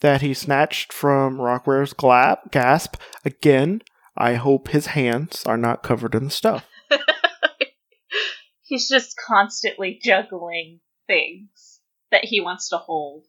that 0.00 0.22
he 0.22 0.34
snatched 0.34 0.92
from 0.92 1.40
Rockware's 1.40 1.92
gla- 1.92 2.38
gasp. 2.50 2.96
Again, 3.24 3.82
I 4.16 4.34
hope 4.34 4.68
his 4.68 4.86
hands 4.86 5.44
are 5.46 5.58
not 5.58 5.82
covered 5.82 6.14
in 6.14 6.30
stuff. 6.30 6.66
He's 8.62 8.88
just 8.88 9.14
constantly 9.16 10.00
juggling 10.02 10.80
things 11.06 11.80
that 12.10 12.24
he 12.24 12.40
wants 12.40 12.70
to 12.70 12.78
hold. 12.78 13.26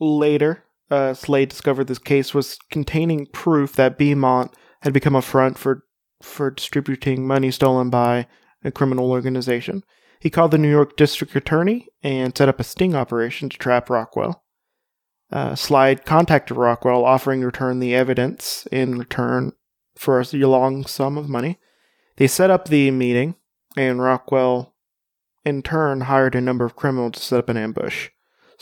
Later, 0.00 0.64
uh, 0.90 1.14
Slide 1.14 1.48
discovered 1.48 1.86
this 1.86 1.98
case 1.98 2.34
was 2.34 2.58
containing 2.70 3.26
proof 3.26 3.74
that 3.74 3.98
Beaumont 3.98 4.52
had 4.82 4.92
become 4.92 5.16
a 5.16 5.22
front 5.22 5.58
for 5.58 5.84
for 6.22 6.50
distributing 6.50 7.26
money 7.26 7.50
stolen 7.50 7.90
by 7.90 8.26
a 8.62 8.70
criminal 8.70 9.10
organization. 9.10 9.82
He 10.20 10.30
called 10.30 10.52
the 10.52 10.58
New 10.58 10.70
York 10.70 10.96
District 10.96 11.36
Attorney 11.36 11.86
and 12.02 12.36
set 12.36 12.48
up 12.48 12.58
a 12.58 12.64
sting 12.64 12.94
operation 12.94 13.50
to 13.50 13.58
trap 13.58 13.90
Rockwell. 13.90 14.42
Uh, 15.30 15.54
Slide 15.54 16.06
contacted 16.06 16.56
Rockwell, 16.56 17.04
offering 17.04 17.40
to 17.40 17.46
return 17.46 17.80
the 17.80 17.94
evidence 17.94 18.66
in 18.72 18.98
return 18.98 19.52
for 19.96 20.20
a 20.20 20.24
long 20.36 20.86
sum 20.86 21.18
of 21.18 21.28
money. 21.28 21.58
They 22.16 22.26
set 22.26 22.50
up 22.50 22.68
the 22.68 22.90
meeting, 22.90 23.34
and 23.76 24.00
Rockwell, 24.00 24.74
in 25.44 25.62
turn, 25.62 26.02
hired 26.02 26.34
a 26.34 26.40
number 26.40 26.64
of 26.64 26.76
criminals 26.76 27.12
to 27.12 27.20
set 27.20 27.38
up 27.40 27.48
an 27.48 27.56
ambush. 27.56 28.10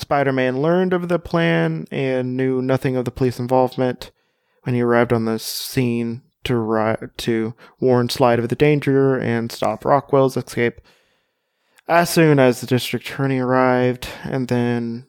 Spider 0.02 0.32
Man 0.32 0.60
learned 0.60 0.92
of 0.92 1.08
the 1.08 1.18
plan 1.18 1.86
and 1.90 2.36
knew 2.36 2.60
nothing 2.60 2.96
of 2.96 3.04
the 3.04 3.10
police 3.10 3.38
involvement 3.38 4.10
when 4.64 4.74
he 4.74 4.82
arrived 4.82 5.12
on 5.12 5.24
the 5.24 5.38
scene 5.38 6.22
to, 6.44 6.56
ri- 6.56 7.08
to 7.16 7.54
warn 7.80 8.08
Slide 8.08 8.38
of 8.38 8.48
the 8.48 8.56
danger 8.56 9.16
and 9.16 9.50
stop 9.50 9.84
Rockwell's 9.84 10.36
escape. 10.36 10.80
As 11.88 12.10
soon 12.10 12.38
as 12.38 12.60
the 12.60 12.66
district 12.66 13.08
attorney 13.08 13.38
arrived, 13.38 14.08
and 14.24 14.48
then 14.48 15.06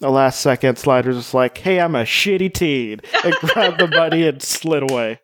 the 0.00 0.10
last 0.10 0.40
second, 0.40 0.78
Slide 0.78 1.06
was 1.06 1.16
just 1.16 1.34
like, 1.34 1.58
hey, 1.58 1.80
I'm 1.80 1.94
a 1.94 2.04
shitty 2.04 2.52
teen, 2.52 3.00
and 3.24 3.34
grabbed 3.40 3.80
the 3.80 3.88
money 3.88 4.26
and 4.26 4.42
slid 4.42 4.90
away. 4.90 5.20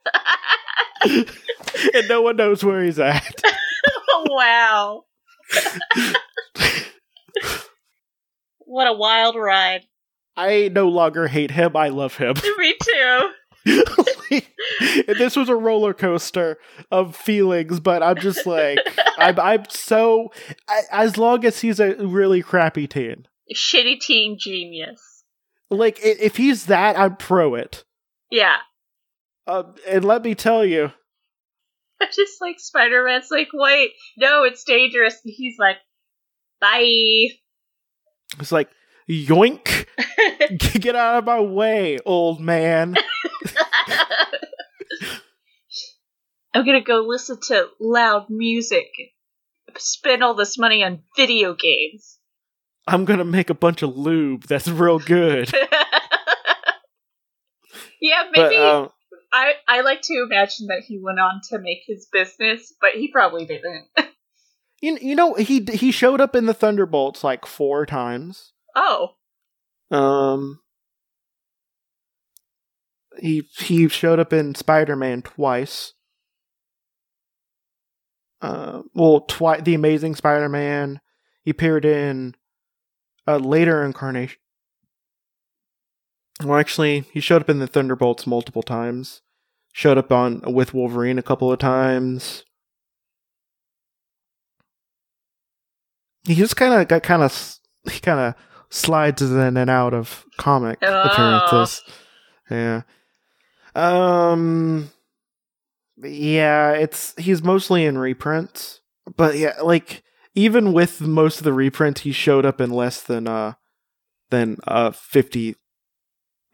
and 1.05 2.09
no 2.09 2.23
one 2.23 2.37
knows 2.37 2.65
where 2.65 2.83
he's 2.83 2.99
at. 2.99 3.43
wow. 4.27 5.05
what 8.69 8.87
a 8.87 8.93
wild 8.93 9.35
ride. 9.35 9.87
I 10.37 10.69
no 10.73 10.89
longer 10.89 11.27
hate 11.27 11.51
him, 11.51 11.77
I 11.77 11.89
love 11.89 12.17
him. 12.17 12.35
Me 12.59 12.77
too. 12.83 13.31
this 15.09 15.37
was 15.37 15.49
a 15.49 15.57
roller 15.57 15.93
coaster 15.95 16.59
of 16.91 17.17
feelings, 17.17 17.81
but 17.81 18.03
I'm 18.03 18.19
just 18.19 18.47
like, 18.47 18.79
I'm, 19.19 19.39
I'm 19.41 19.65
so. 19.69 20.31
I, 20.69 20.83
as 20.93 21.19
long 21.19 21.45
as 21.45 21.61
he's 21.61 21.81
a 21.81 21.95
really 21.97 22.43
crappy 22.43 22.87
teen, 22.87 23.27
Shitty 23.55 24.01
teen 24.01 24.37
genius. 24.39 25.25
like 25.71 25.99
if 26.03 26.37
he's 26.37 26.67
that, 26.67 26.99
I'm 26.99 27.17
pro 27.17 27.55
it. 27.55 27.85
Yeah. 28.31 28.57
Um, 29.47 29.75
and 29.89 30.05
let 30.05 30.23
me 30.23 30.35
tell 30.35 30.65
you, 30.65 30.93
I 32.01 32.07
Just 32.15 32.41
like 32.41 32.61
Spider 32.61 33.05
Man's 33.05 33.31
like, 33.31 33.49
wait, 33.53 33.93
no, 34.17 34.45
it's 34.45 34.63
dangerous. 34.65 35.19
And 35.25 35.33
he's 35.35 35.57
like, 35.59 35.77
bye. 36.61 37.29
It's 38.39 38.53
like 38.53 38.69
yoink, 39.09 39.87
get 40.81 40.95
out 40.95 41.19
of 41.19 41.25
my 41.25 41.41
way, 41.41 41.99
old 42.05 42.41
man. 42.41 42.95
I'm 46.55 46.65
gonna 46.65 46.83
go 46.83 47.05
listen 47.07 47.39
to 47.49 47.69
loud 47.81 48.27
music. 48.29 48.89
Spend 49.77 50.25
all 50.25 50.35
this 50.35 50.59
money 50.59 50.83
on 50.83 51.03
video 51.17 51.55
games. 51.55 52.19
I'm 52.87 53.05
gonna 53.05 53.25
make 53.25 53.51
a 53.51 53.55
bunch 53.55 53.83
of 53.83 53.97
lube. 53.97 54.45
That's 54.45 54.69
real 54.69 54.99
good. 54.99 55.53
yeah, 58.01 58.25
But 58.35 58.51
maybe 58.51 58.57
um, 58.57 58.89
I 59.33 59.53
I 59.69 59.83
like 59.83 60.01
to 60.03 60.27
imagine 60.29 60.67
that 60.69 60.83
he 60.87 60.99
went 61.01 61.21
on 61.21 61.41
to 61.51 61.59
make 61.59 61.83
his 61.87 62.09
business, 62.11 62.75
but 62.81 62.91
he 62.95 63.13
probably 63.13 63.47
didn't. 63.47 63.87
You, 64.81 64.99
you 65.01 65.15
know 65.15 65.35
he 65.35 65.65
he 65.73 65.91
showed 65.91 66.21
up 66.21 66.35
in 66.37 66.47
the 66.47 66.55
Thunderbolts 66.55 67.25
like 67.25 67.47
four 67.47 67.87
times. 67.87 68.53
oh, 68.75 69.11
Um, 69.91 70.61
he 73.19 73.49
he 73.59 73.89
showed 73.89 74.19
up 74.19 74.33
in 74.33 74.55
Spider 74.55 74.97
Man 74.97 75.23
twice. 75.23 75.95
Uh, 78.41 78.83
well, 78.95 79.21
twice 79.21 79.63
the 79.63 79.75
Amazing 79.75 80.15
Spider 80.15 80.49
Man. 80.49 81.01
He 81.43 81.51
appeared 81.51 81.85
in 81.85 82.35
a 83.27 83.39
later 83.39 83.83
incarnation. 83.83 84.39
Well, 86.45 86.59
actually, 86.59 87.01
he 87.13 87.21
showed 87.21 87.43
up 87.43 87.51
in 87.51 87.59
the 87.59 87.67
Thunderbolts 87.67 88.27
multiple 88.27 88.63
times. 88.63 89.23
Showed 89.73 89.99
up 89.99 90.13
on 90.13 90.41
with 90.47 90.73
Wolverine 90.75 91.19
a 91.19 91.23
couple 91.23 91.51
of 91.51 91.59
times. 91.59 92.45
He 96.29 96.35
just 96.35 96.57
kind 96.57 96.75
of 96.75 96.87
got 96.89 97.03
kind 97.03 97.23
of 97.23 97.57
he 97.91 98.01
kind 98.01 98.21
of 98.21 98.35
slides 98.71 99.23
in 99.23 99.57
and 99.57 99.71
out 99.71 99.95
of 99.95 100.25
comic 100.37 100.79
Oh. 100.83 101.03
appearances. 101.03 101.83
Yeah. 102.51 102.83
Um, 103.75 104.91
yeah, 105.97 106.73
it's 106.73 107.15
he's 107.17 107.43
mostly 107.43 107.85
in 107.85 107.97
reprints, 107.99 108.81
but 109.17 109.37
yeah, 109.37 109.55
like 109.63 110.03
even 110.35 110.73
with 110.73 111.01
most 111.01 111.39
of 111.39 111.45
the 111.45 111.53
reprints, 111.53 112.03
he 112.03 112.13
showed 112.13 112.45
up 112.45 112.61
in 112.61 112.71
less 112.71 113.03
than 113.03 113.27
uh 113.27 113.55
than 114.31 114.59
uh 114.67 114.91
fifty. 114.91 115.57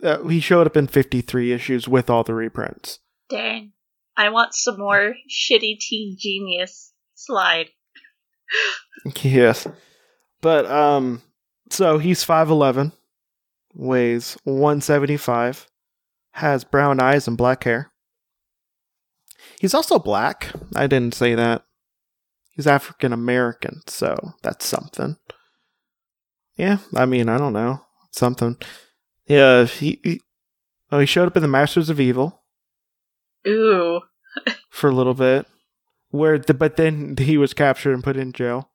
Uh, 0.03 0.23
he 0.29 0.41
showed 0.41 0.67
up 0.67 0.77
in 0.77 0.87
fifty 0.87 1.21
three 1.21 1.53
issues 1.53 1.89
with 1.89 2.09
all 2.11 2.23
the 2.25 2.35
reprints. 2.35 3.01
Dang. 3.29 3.73
I 4.17 4.29
want 4.29 4.55
some 4.55 4.79
more 4.79 5.15
shitty 5.29 5.79
teen 5.81 6.17
genius 6.19 6.93
slide. 7.15 7.71
Yes, 9.23 9.67
but 10.41 10.65
um, 10.65 11.21
so 11.71 11.99
he's 11.99 12.25
five 12.25 12.49
eleven, 12.49 12.93
weighs 13.75 14.39
one 14.45 14.81
seventy 14.81 15.19
five, 15.19 15.67
has 16.33 16.65
brown 16.65 17.01
eyes 17.01 17.29
and 17.29 17.37
black 17.37 17.65
hair. 17.65 17.93
He's 19.61 19.75
also 19.75 19.99
black. 19.99 20.53
I 20.75 20.87
didn't 20.87 21.15
say 21.15 21.35
that. 21.35 21.65
He's 22.51 22.67
African 22.67 23.13
American, 23.13 23.83
so 23.87 24.17
that's 24.43 24.65
something. 24.65 25.17
Yeah, 26.57 26.79
I 26.95 27.05
mean, 27.05 27.29
I 27.29 27.37
don't 27.37 27.53
know, 27.53 27.81
something. 28.11 28.57
Yeah, 29.27 29.65
he, 29.65 30.01
he 30.05 30.21
oh 30.93 31.01
he 31.01 31.07
showed 31.07 31.27
up 31.27 31.37
in 31.37 31.43
the 31.43 31.49
Masters 31.49 31.91
of 31.91 32.01
Evil 32.01 32.43
Ooh. 33.47 34.01
for 34.71 34.89
a 34.89 34.95
little 34.95 35.15
bit, 35.15 35.47
where 36.15 36.39
the, 36.39 36.55
but 36.55 36.77
then 36.77 37.17
he 37.19 37.37
was 37.37 37.53
captured 37.53 37.93
and 37.93 38.05
put 38.05 38.17
in 38.17 38.33
jail. 38.33 38.71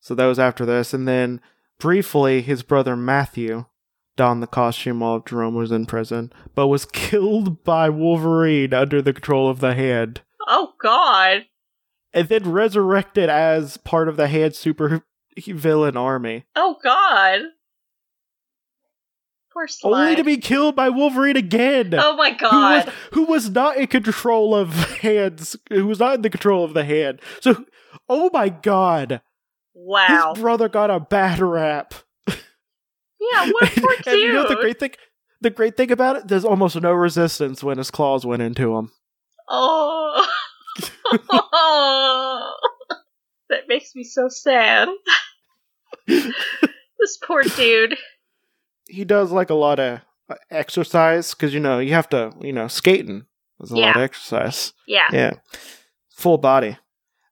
So 0.00 0.14
that 0.14 0.26
was 0.26 0.38
after 0.38 0.64
this, 0.64 0.94
and 0.94 1.06
then 1.06 1.40
briefly 1.78 2.40
his 2.40 2.62
brother 2.62 2.96
Matthew 2.96 3.66
donned 4.16 4.42
the 4.42 4.46
costume 4.46 5.00
while 5.00 5.20
Jerome 5.20 5.54
was 5.54 5.70
in 5.70 5.86
prison, 5.86 6.32
but 6.54 6.68
was 6.68 6.84
killed 6.92 7.62
by 7.64 7.88
Wolverine 7.90 8.72
under 8.72 9.02
the 9.02 9.12
control 9.12 9.48
of 9.50 9.60
the 9.60 9.74
Hand, 9.74 10.22
Oh 10.46 10.72
god. 10.80 11.46
and 12.14 12.28
then 12.28 12.50
resurrected 12.50 13.28
as 13.28 13.76
part 13.76 14.08
of 14.08 14.16
the 14.16 14.28
Hand 14.28 14.54
super 14.54 15.02
villain 15.46 15.96
army, 15.96 16.46
Oh 16.56 16.76
god. 16.82 17.42
Only 19.84 20.16
to 20.16 20.24
be 20.24 20.36
killed 20.38 20.76
by 20.76 20.88
Wolverine 20.88 21.36
again. 21.36 21.94
Oh 21.96 22.16
my 22.16 22.30
Who 22.30 22.46
was, 22.46 22.84
god. 22.84 22.92
who 23.12 23.24
was 23.24 23.50
not 23.50 23.76
in 23.76 23.86
control 23.88 24.54
of 24.54 24.72
hands? 25.00 25.56
Who 25.70 25.86
was 25.86 25.98
not 25.98 26.14
in 26.16 26.22
the 26.22 26.30
control 26.30 26.64
of 26.64 26.74
the 26.74 26.84
hand? 26.84 27.20
So, 27.40 27.64
oh 28.08 28.30
my 28.32 28.48
god, 28.48 29.20
Wow. 29.74 30.32
his 30.34 30.42
brother 30.42 30.68
got 30.68 30.90
a 30.90 31.00
bad 31.00 31.40
rap. 31.40 31.94
Yeah, 32.26 33.50
what 33.50 33.70
poor 33.76 33.94
and 34.06 34.18
you 34.20 34.32
know 34.32 34.48
the 34.48 34.56
great 34.56 34.78
thing? 34.78 34.92
The 35.40 35.50
great 35.50 35.76
thing 35.76 35.90
about 35.92 36.16
it, 36.16 36.28
there's 36.28 36.44
almost 36.44 36.80
no 36.80 36.92
resistance 36.92 37.62
when 37.62 37.78
his 37.78 37.90
claws 37.90 38.24
went 38.26 38.42
into 38.42 38.76
him. 38.76 38.92
Oh. 39.50 40.26
that 43.48 43.62
makes 43.68 43.94
me 43.94 44.04
so 44.04 44.28
sad. 44.28 44.88
this 46.06 47.16
poor 47.26 47.42
dude. 47.42 47.96
He 48.88 49.04
does 49.04 49.30
like 49.30 49.50
a 49.50 49.54
lot 49.54 49.78
of 49.78 50.00
uh, 50.28 50.34
exercise 50.50 51.34
because 51.34 51.54
you 51.54 51.60
know 51.60 51.78
you 51.78 51.92
have 51.92 52.08
to, 52.10 52.32
you 52.40 52.52
know, 52.52 52.68
skating 52.68 53.26
is 53.60 53.70
a 53.70 53.76
lot 53.76 53.96
of 53.96 54.02
exercise. 54.02 54.72
Yeah. 54.86 55.08
Yeah, 55.12 55.32
full 56.10 56.38
body. 56.38 56.78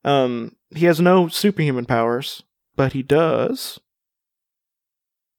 Um, 0.05 0.55
he 0.75 0.87
has 0.87 1.01
no 1.01 1.29
superhuman 1.29 1.87
powers, 1.87 2.43
but 2.77 2.93
he 2.93 3.03
does 3.03 3.81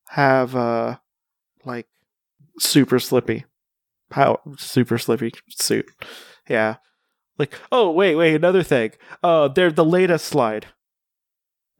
have 0.09 0.55
uh 0.55 0.97
like 1.65 1.87
super 2.59 2.99
slippy 2.99 3.45
power, 4.09 4.39
super 4.57 4.97
slippy 4.97 5.33
suit. 5.49 5.89
Yeah, 6.49 6.77
like 7.37 7.53
oh 7.71 7.91
wait 7.91 8.15
wait 8.15 8.35
another 8.35 8.63
thing. 8.63 8.91
Uh, 9.23 9.47
there 9.47 9.71
the 9.71 9.85
latest 9.85 10.25
slide 10.25 10.67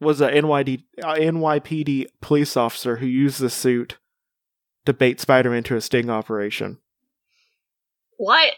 was 0.00 0.20
a 0.20 0.30
NYD 0.30 0.84
uh, 1.02 1.14
NYPD 1.14 2.06
police 2.20 2.56
officer 2.56 2.96
who 2.96 3.06
used 3.06 3.40
the 3.40 3.50
suit 3.50 3.98
to 4.88 4.92
bait 4.92 5.20
Spider-Man 5.20 5.62
to 5.64 5.76
a 5.76 5.80
sting 5.80 6.10
operation. 6.10 6.78
What? 8.16 8.52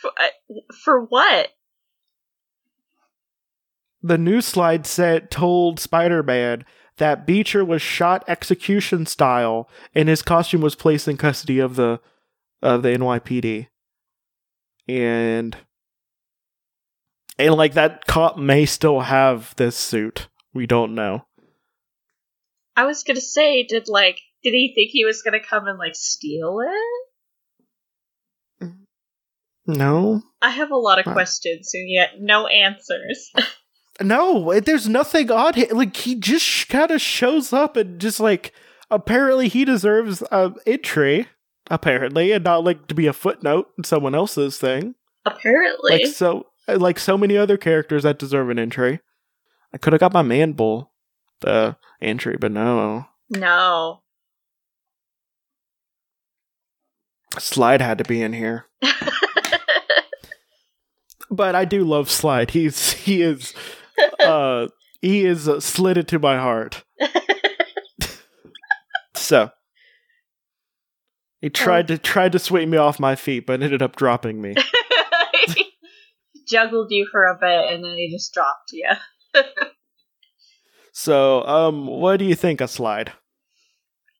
For, 0.00 0.10
uh, 0.10 0.54
for 0.84 1.04
what? 1.04 1.50
the 4.04 4.18
news 4.18 4.44
slide 4.44 4.86
said 4.86 5.30
told 5.30 5.80
Spider-Man 5.80 6.66
that 6.98 7.26
Beecher 7.26 7.64
was 7.64 7.80
shot 7.80 8.22
execution 8.28 9.06
style 9.06 9.68
and 9.94 10.10
his 10.10 10.20
costume 10.20 10.60
was 10.60 10.74
placed 10.74 11.08
in 11.08 11.16
custody 11.16 11.58
of 11.58 11.74
the 11.76 12.00
of 12.62 12.82
the 12.82 12.90
NYPD. 12.90 13.68
And 14.86 15.56
and 17.38 17.54
like 17.54 17.72
that 17.72 18.06
cop 18.06 18.36
may 18.36 18.66
still 18.66 19.00
have 19.00 19.56
this 19.56 19.74
suit. 19.74 20.28
We 20.52 20.66
don't 20.66 20.94
know. 20.94 21.24
I 22.76 22.84
was 22.84 23.04
gonna 23.04 23.20
say, 23.20 23.64
did 23.64 23.88
like, 23.88 24.20
did 24.42 24.50
he 24.50 24.72
think 24.74 24.90
he 24.90 25.04
was 25.04 25.22
gonna 25.22 25.40
come 25.40 25.66
and 25.66 25.78
like 25.78 25.94
steal 25.94 26.60
it? 26.60 28.64
Mm. 28.64 28.78
No. 29.66 30.22
I 30.42 30.50
have 30.50 30.70
a 30.70 30.76
lot 30.76 30.98
of 30.98 31.12
questions 31.12 31.70
and 31.74 31.88
yet 31.88 32.20
no 32.20 32.46
answers. 32.46 33.30
No, 34.00 34.50
eh, 34.50 34.60
there's 34.60 34.88
nothing 34.88 35.30
on 35.30 35.54
him. 35.54 35.68
Like 35.70 35.96
he 35.96 36.14
just 36.14 36.68
kind 36.68 36.90
of 36.90 37.00
shows 37.00 37.52
up 37.52 37.76
and 37.76 38.00
just 38.00 38.20
like 38.20 38.52
apparently 38.90 39.48
he 39.48 39.64
deserves 39.64 40.22
a 40.32 40.52
entry 40.66 41.28
apparently 41.70 42.32
and 42.32 42.44
not 42.44 42.64
like 42.64 42.86
to 42.88 42.94
be 42.94 43.06
a 43.06 43.12
footnote 43.12 43.68
in 43.78 43.84
someone 43.84 44.14
else's 44.14 44.58
thing. 44.58 44.94
Apparently. 45.24 45.98
like 45.98 46.06
so 46.08 46.46
eh, 46.68 46.74
like 46.74 46.98
so 46.98 47.16
many 47.16 47.36
other 47.36 47.56
characters 47.56 48.02
that 48.02 48.18
deserve 48.18 48.50
an 48.50 48.58
entry. 48.58 49.00
I 49.72 49.78
could 49.78 49.92
have 49.92 50.00
got 50.00 50.12
my 50.12 50.22
man 50.22 50.52
bull 50.52 50.92
the 51.44 51.76
entry, 52.00 52.36
but 52.38 52.52
no. 52.52 53.06
no. 53.30 54.00
Slide 57.38 57.80
had 57.80 57.98
to 57.98 58.04
be 58.04 58.22
in 58.22 58.32
here. 58.32 58.66
But 61.34 61.54
I 61.54 61.64
do 61.64 61.84
love 61.84 62.10
Slide. 62.10 62.50
He's 62.50 62.92
he 62.92 63.22
is 63.22 63.54
uh 64.24 64.68
he 65.00 65.24
is 65.24 65.48
uh, 65.48 65.60
slid 65.60 65.98
into 65.98 66.18
my 66.18 66.38
heart. 66.38 66.84
So 69.16 69.48
he 71.40 71.48
tried 71.48 71.88
to 71.88 71.96
tried 71.96 72.32
to 72.32 72.38
sweep 72.38 72.68
me 72.68 72.76
off 72.76 73.00
my 73.00 73.14
feet, 73.14 73.46
but 73.46 73.62
ended 73.62 73.80
up 73.80 73.96
dropping 73.96 74.42
me. 74.42 74.54
Juggled 76.46 76.88
you 76.90 77.08
for 77.10 77.24
a 77.24 77.38
bit 77.40 77.72
and 77.72 77.82
then 77.82 77.96
he 77.96 78.10
just 78.10 78.34
dropped 78.34 78.72
you. 78.72 78.86
So, 80.96 81.44
um, 81.44 81.88
what 81.88 82.18
do 82.18 82.24
you 82.24 82.36
think 82.36 82.60
of 82.60 82.70
Slide? 82.70 83.12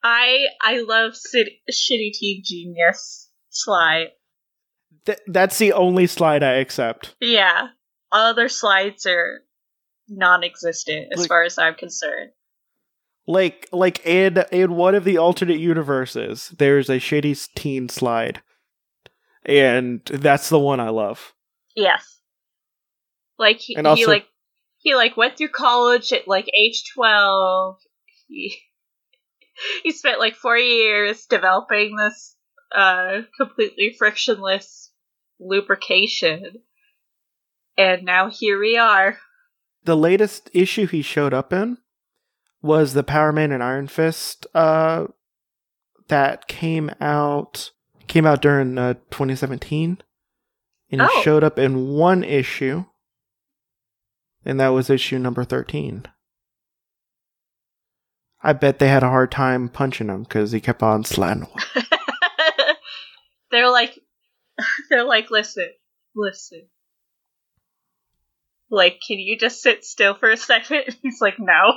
I 0.03 0.47
I 0.61 0.81
love 0.81 1.17
city, 1.17 1.63
shitty 1.73 2.13
teen 2.15 2.43
genius 2.45 3.31
slide. 3.49 4.09
Th- 5.07 5.21
that's 5.29 5.59
the 5.59 5.73
only 5.73 6.09
slide 6.09 6.43
I 6.43 6.55
accept. 6.55 7.15
Yeah, 7.21 7.69
other 8.11 8.49
slides 8.49 9.07
are 9.07 9.45
non-existent 10.09 11.13
as 11.13 11.21
Like- 11.21 11.29
far 11.29 11.45
as 11.45 11.59
I'm 11.59 11.75
concerned. 11.77 12.33
Like, 13.27 13.69
like 13.73 14.05
in 14.05 14.45
in 14.51 14.75
one 14.75 14.97
of 14.97 15.05
the 15.05 15.17
alternate 15.17 15.61
universes, 15.61 16.49
there's 16.59 16.91
a 16.91 16.97
shitty 16.99 17.49
teen 17.55 17.89
slide, 17.89 18.43
and 19.47 20.05
that's 20.07 20.49
the 20.49 20.59
one 20.59 20.81
I 20.81 20.91
love. 20.91 21.35
Yes, 21.77 22.21
like 23.39 23.59
he, 23.61 23.77
And 23.77 23.87
he 23.97 24.05
like 24.07 24.27
he 24.85 24.95
like 24.95 25.17
went 25.17 25.37
through 25.37 25.49
college 25.49 26.13
at 26.13 26.29
like 26.29 26.49
age 26.55 26.85
twelve. 26.95 27.79
He 28.29 28.57
he 29.83 29.91
spent 29.91 30.21
like 30.21 30.37
four 30.37 30.57
years 30.57 31.27
developing 31.27 31.97
this 31.97 32.37
uh 32.75 33.23
completely 33.39 33.95
frictionless 33.99 34.93
lubrication, 35.41 36.45
and 37.77 38.05
now 38.05 38.31
here 38.31 38.61
we 38.61 38.77
are. 38.77 39.19
The 39.85 39.97
latest 39.97 40.51
issue 40.53 40.87
he 40.87 41.03
showed 41.03 41.35
up 41.35 41.53
in 41.53 41.79
was 42.63 42.95
the 42.95 43.03
Power 43.03 43.33
Man 43.33 43.53
and 43.53 43.63
Iron 43.63 43.89
Fist 43.89 44.47
uh, 44.55 45.07
that 46.09 46.47
came 46.47 46.91
out 47.01 47.71
came 48.07 48.27
out 48.27 48.43
during 48.43 48.77
uh, 48.79 48.95
2017, 49.11 49.99
and 50.91 51.01
he 51.01 51.07
Oh. 51.11 51.23
showed 51.23 51.43
up 51.45 51.59
in 51.59 51.89
one 51.89 52.23
issue, 52.25 52.85
and 54.45 54.61
that 54.61 54.69
was 54.69 54.91
issue 54.91 55.19
number 55.19 55.45
13. 55.45 56.07
I 58.43 58.53
bet 58.53 58.79
they 58.79 58.89
had 58.89 59.03
a 59.03 59.09
hard 59.09 59.31
time 59.33 59.69
punching 59.69 60.09
him 60.09 60.25
because 60.25 60.53
he 60.53 60.61
kept 60.61 60.83
on 60.83 61.05
sliding. 61.05 61.45
away. 61.45 61.85
they're 63.51 63.71
like 63.71 63.99
they're 64.91 65.05
like 65.05 65.31
listen 65.31 65.71
listen 66.15 66.67
like 68.71 68.99
can 69.07 69.19
you 69.19 69.39
just 69.39 69.63
sit 69.63 69.85
still 69.85 70.15
for 70.15 70.31
a 70.31 70.37
second 70.37 70.85
he's 71.03 71.21
like 71.21 71.39
no 71.39 71.73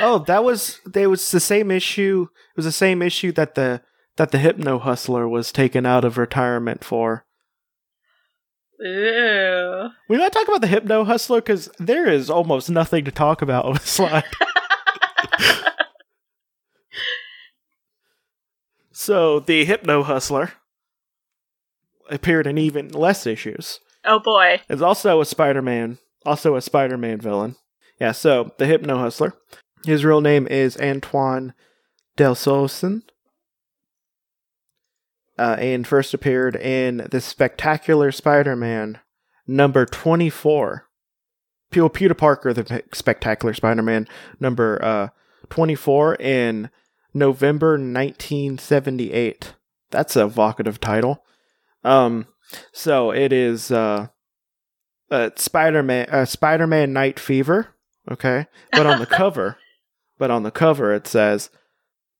Oh, 0.00 0.20
that 0.20 0.42
was 0.42 0.80
they 0.86 1.06
was 1.06 1.30
the 1.30 1.38
same 1.38 1.70
issue. 1.70 2.28
It 2.30 2.56
was 2.56 2.64
the 2.64 2.72
same 2.72 3.02
issue 3.02 3.30
that 3.32 3.56
the 3.56 3.82
that 4.16 4.30
the 4.30 4.38
Hypno 4.38 4.78
Hustler 4.78 5.28
was 5.28 5.52
taken 5.52 5.84
out 5.84 6.02
of 6.02 6.16
retirement 6.16 6.82
for. 6.82 7.25
Ooh. 8.84 9.88
We 10.08 10.18
might 10.18 10.32
talk 10.32 10.46
about 10.48 10.60
the 10.60 10.66
Hypno 10.66 11.04
Hustler 11.04 11.40
because 11.40 11.70
there 11.78 12.08
is 12.10 12.28
almost 12.28 12.68
nothing 12.68 13.04
to 13.06 13.10
talk 13.10 13.40
about 13.42 13.64
on 13.64 13.74
the 13.74 13.80
slide. 13.80 14.24
so 18.92 19.40
the 19.40 19.64
Hypno 19.64 20.02
Hustler 20.02 20.52
appeared 22.10 22.46
in 22.46 22.58
even 22.58 22.88
less 22.88 23.26
issues. 23.26 23.80
Oh 24.04 24.18
boy. 24.18 24.60
Is 24.68 24.82
also 24.82 25.20
a 25.20 25.26
Spider-Man, 25.26 25.98
also 26.24 26.54
a 26.56 26.60
Spider-Man 26.60 27.20
villain. 27.20 27.56
Yeah, 28.00 28.12
so 28.12 28.52
the 28.58 28.66
Hypno 28.66 28.98
Hustler. 28.98 29.32
His 29.84 30.04
real 30.04 30.20
name 30.20 30.46
is 30.46 30.76
Antoine 30.76 31.54
Delsoin. 32.16 33.02
Uh, 35.38 35.56
and 35.58 35.86
first 35.86 36.14
appeared 36.14 36.56
in 36.56 37.08
the 37.10 37.20
Spectacular 37.20 38.10
Spider-Man 38.10 39.00
number 39.46 39.84
24. 39.84 40.86
P- 41.70 41.88
Peter 41.90 42.14
Parker, 42.14 42.54
the 42.54 42.82
Spectacular 42.92 43.52
Spider-Man 43.52 44.08
number 44.40 44.82
uh, 44.82 45.08
24 45.50 46.14
in 46.16 46.70
November 47.12 47.72
1978. 47.72 49.54
That's 49.90 50.16
a 50.16 50.24
evocative 50.24 50.80
title. 50.80 51.24
Um, 51.84 52.26
so 52.72 53.10
it 53.10 53.32
is 53.32 53.70
uh, 53.70 54.08
uh 55.10 55.30
Spider-Man, 55.36 56.08
uh, 56.10 56.24
Spider-Man 56.24 56.92
Night 56.92 57.18
Fever. 57.18 57.74
Okay, 58.10 58.46
but 58.72 58.86
on 58.86 59.00
the 59.00 59.06
cover, 59.06 59.58
but 60.18 60.30
on 60.30 60.44
the 60.44 60.50
cover 60.50 60.94
it 60.94 61.06
says 61.08 61.50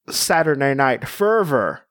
Saturday 0.09 0.74
Night 0.74 1.07
Fervor, 1.07 1.86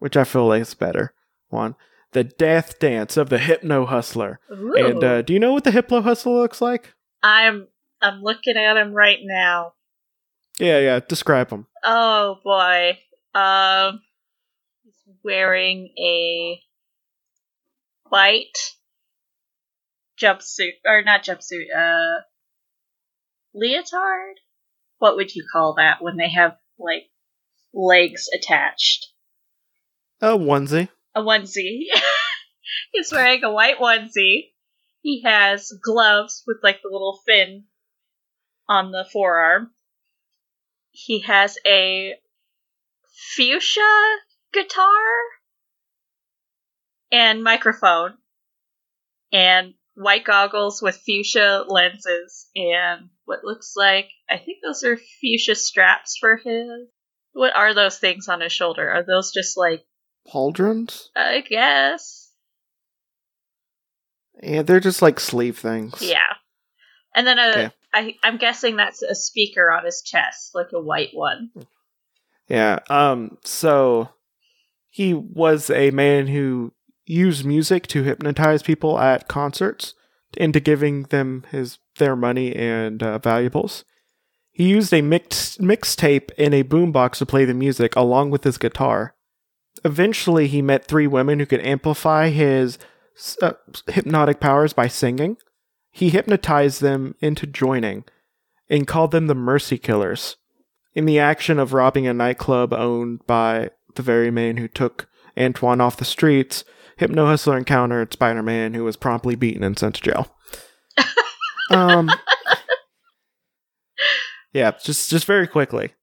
which 0.00 0.16
I 0.16 0.24
feel 0.24 0.48
like 0.48 0.62
is 0.62 0.74
better. 0.74 1.14
One, 1.48 1.76
the 2.12 2.24
Death 2.24 2.80
Dance 2.80 3.16
of 3.16 3.28
the 3.28 3.38
Hypno 3.38 3.86
Hustler. 3.86 4.40
Ooh. 4.50 4.74
And 4.74 5.04
uh, 5.04 5.22
do 5.22 5.32
you 5.32 5.38
know 5.38 5.52
what 5.52 5.64
the 5.64 5.70
Hypno 5.70 6.00
Hustler 6.00 6.32
looks 6.32 6.60
like? 6.60 6.92
I'm 7.22 7.68
I'm 8.02 8.22
looking 8.22 8.56
at 8.56 8.76
him 8.76 8.92
right 8.92 9.18
now. 9.22 9.74
Yeah, 10.58 10.78
yeah. 10.78 11.00
Describe 11.00 11.50
him. 11.50 11.66
Oh 11.84 12.38
boy. 12.42 12.98
Um 13.34 14.00
he's 14.82 15.14
wearing 15.22 15.92
a 15.98 16.60
white 18.08 18.58
jumpsuit 20.20 20.72
or 20.84 21.02
not 21.02 21.22
jumpsuit, 21.22 21.66
uh 21.76 22.22
leotard? 23.54 24.34
What 24.98 25.16
would 25.16 25.34
you 25.34 25.44
call 25.50 25.74
that 25.74 26.02
when 26.02 26.16
they 26.16 26.30
have 26.30 26.56
like 26.78 27.10
legs 27.72 28.28
attached? 28.34 29.06
A 30.20 30.36
onesie. 30.36 30.88
A 31.14 31.22
onesie. 31.22 31.86
he's 32.92 33.10
wearing 33.10 33.42
a 33.42 33.52
white 33.52 33.78
onesie. 33.78 34.52
He 35.02 35.22
has 35.22 35.72
gloves 35.82 36.42
with 36.46 36.58
like 36.62 36.82
the 36.82 36.90
little 36.90 37.20
fin 37.26 37.64
on 38.68 38.92
the 38.92 39.06
forearm. 39.10 39.70
He 40.90 41.20
has 41.20 41.56
a 41.66 42.14
fuchsia 43.34 44.18
guitar 44.52 44.86
and 47.10 47.42
microphone 47.42 48.14
and 49.32 49.74
white 49.94 50.24
goggles 50.24 50.82
with 50.82 50.96
fuchsia 50.96 51.64
lenses 51.68 52.48
and 52.54 53.10
what 53.24 53.44
looks 53.44 53.74
like 53.76 54.08
I 54.28 54.38
think 54.38 54.58
those 54.62 54.82
are 54.84 54.96
fuchsia 54.96 55.54
straps 55.54 56.16
for 56.18 56.36
his 56.36 56.88
what 57.32 57.54
are 57.54 57.74
those 57.74 57.98
things 57.98 58.28
on 58.28 58.40
his 58.40 58.52
shoulder? 58.52 58.90
Are 58.90 59.04
those 59.04 59.32
just 59.32 59.56
like 59.56 59.84
Pauldrons? 60.28 61.08
I 61.16 61.42
guess. 61.48 62.32
Yeah, 64.42 64.62
they're 64.62 64.80
just 64.80 65.02
like 65.02 65.20
sleeve 65.20 65.58
things. 65.58 66.00
Yeah. 66.00 66.18
And 67.14 67.26
then 67.26 67.38
a, 67.38 67.48
Okay. 67.48 67.70
I, 67.92 68.14
I'm 68.22 68.36
guessing 68.36 68.76
that's 68.76 69.02
a 69.02 69.14
speaker 69.14 69.70
on 69.70 69.84
his 69.84 70.02
chest, 70.02 70.52
like 70.54 70.68
a 70.72 70.80
white 70.80 71.10
one. 71.12 71.50
Yeah. 72.48 72.78
Um. 72.88 73.38
So 73.44 74.10
he 74.88 75.14
was 75.14 75.70
a 75.70 75.90
man 75.90 76.28
who 76.28 76.72
used 77.04 77.44
music 77.44 77.86
to 77.88 78.04
hypnotize 78.04 78.62
people 78.62 78.98
at 78.98 79.28
concerts 79.28 79.94
into 80.36 80.60
giving 80.60 81.04
them 81.04 81.44
his 81.50 81.78
their 81.98 82.14
money 82.14 82.54
and 82.54 83.02
uh, 83.02 83.18
valuables. 83.18 83.84
He 84.52 84.68
used 84.68 84.92
a 84.92 85.02
mixed 85.02 85.60
mixtape 85.60 86.30
in 86.32 86.54
a 86.54 86.64
boombox 86.64 87.16
to 87.18 87.26
play 87.26 87.44
the 87.44 87.54
music 87.54 87.96
along 87.96 88.30
with 88.30 88.44
his 88.44 88.58
guitar. 88.58 89.14
Eventually, 89.84 90.46
he 90.46 90.62
met 90.62 90.84
three 90.84 91.06
women 91.06 91.38
who 91.38 91.46
could 91.46 91.64
amplify 91.64 92.28
his 92.28 92.78
uh, 93.40 93.52
hypnotic 93.88 94.40
powers 94.40 94.72
by 94.72 94.88
singing. 94.88 95.36
He 95.90 96.10
hypnotized 96.10 96.80
them 96.80 97.14
into 97.20 97.46
joining 97.46 98.04
and 98.68 98.86
called 98.86 99.10
them 99.10 99.26
the 99.26 99.34
Mercy 99.34 99.78
Killers 99.78 100.36
in 100.94 101.06
the 101.06 101.18
action 101.18 101.58
of 101.58 101.72
robbing 101.72 102.06
a 102.06 102.14
nightclub 102.14 102.72
owned 102.72 103.26
by 103.26 103.70
the 103.94 104.02
very 104.02 104.30
man 104.30 104.56
who 104.56 104.68
took 104.68 105.08
Antoine 105.38 105.80
off 105.80 105.96
the 105.96 106.04
streets, 106.04 106.64
Hypno 106.96 107.26
Hustler 107.26 107.56
encountered 107.56 108.12
Spider 108.12 108.42
Man, 108.42 108.74
who 108.74 108.84
was 108.84 108.96
promptly 108.96 109.34
beaten 109.34 109.62
and 109.62 109.78
sent 109.78 109.94
to 109.96 110.02
jail. 110.02 110.36
um, 111.70 112.10
yeah, 114.52 114.72
just 114.82 115.08
just 115.08 115.24
very 115.24 115.46
quickly. 115.46 115.94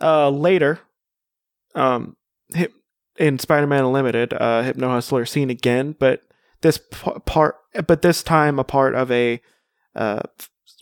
Uh, 0.00 0.28
later, 0.28 0.80
um, 1.74 2.16
hip, 2.54 2.72
in 3.16 3.38
Spider 3.38 3.66
Man 3.66 3.84
Unlimited, 3.84 4.32
uh, 4.34 4.62
Hypno 4.62 4.88
Hustler 4.88 5.24
seen 5.26 5.50
again, 5.50 5.96
but 5.98 6.22
this 6.60 6.78
p- 6.78 7.12
part, 7.24 7.56
but 7.86 8.02
this 8.02 8.22
time 8.22 8.58
a 8.58 8.64
part 8.64 8.94
of 8.94 9.10
a 9.10 9.40
uh, 9.94 10.20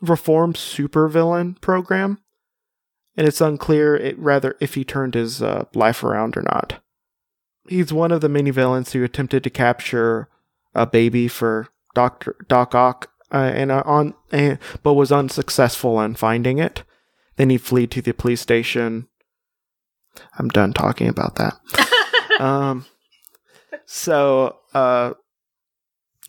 supervillain 0.02 1.60
program 1.60 2.18
and 3.16 3.26
it's 3.26 3.40
unclear 3.40 3.96
it, 3.96 4.18
rather 4.18 4.56
if 4.60 4.74
he 4.74 4.84
turned 4.84 5.14
his 5.14 5.42
uh, 5.42 5.64
life 5.74 6.02
around 6.02 6.36
or 6.36 6.42
not. 6.42 6.80
He's 7.68 7.92
one 7.92 8.12
of 8.12 8.20
the 8.20 8.28
many 8.28 8.50
villains 8.50 8.92
who 8.92 9.04
attempted 9.04 9.44
to 9.44 9.50
capture 9.50 10.28
a 10.74 10.86
baby 10.86 11.28
for 11.28 11.68
Doctor 11.94 12.36
Doc 12.48 12.74
Ock, 12.74 13.10
uh, 13.32 13.52
and 13.54 13.70
uh, 13.70 13.82
on 13.86 14.14
but 14.82 14.94
was 14.94 15.12
unsuccessful 15.12 16.00
in 16.00 16.14
finding 16.14 16.58
it. 16.58 16.82
Then 17.36 17.50
he 17.50 17.58
fled 17.58 17.90
to 17.92 18.02
the 18.02 18.12
police 18.12 18.40
station. 18.40 19.08
I'm 20.38 20.48
done 20.48 20.72
talking 20.72 21.08
about 21.08 21.36
that. 21.36 22.40
um, 22.40 22.84
so 23.86 24.56
uh, 24.72 25.14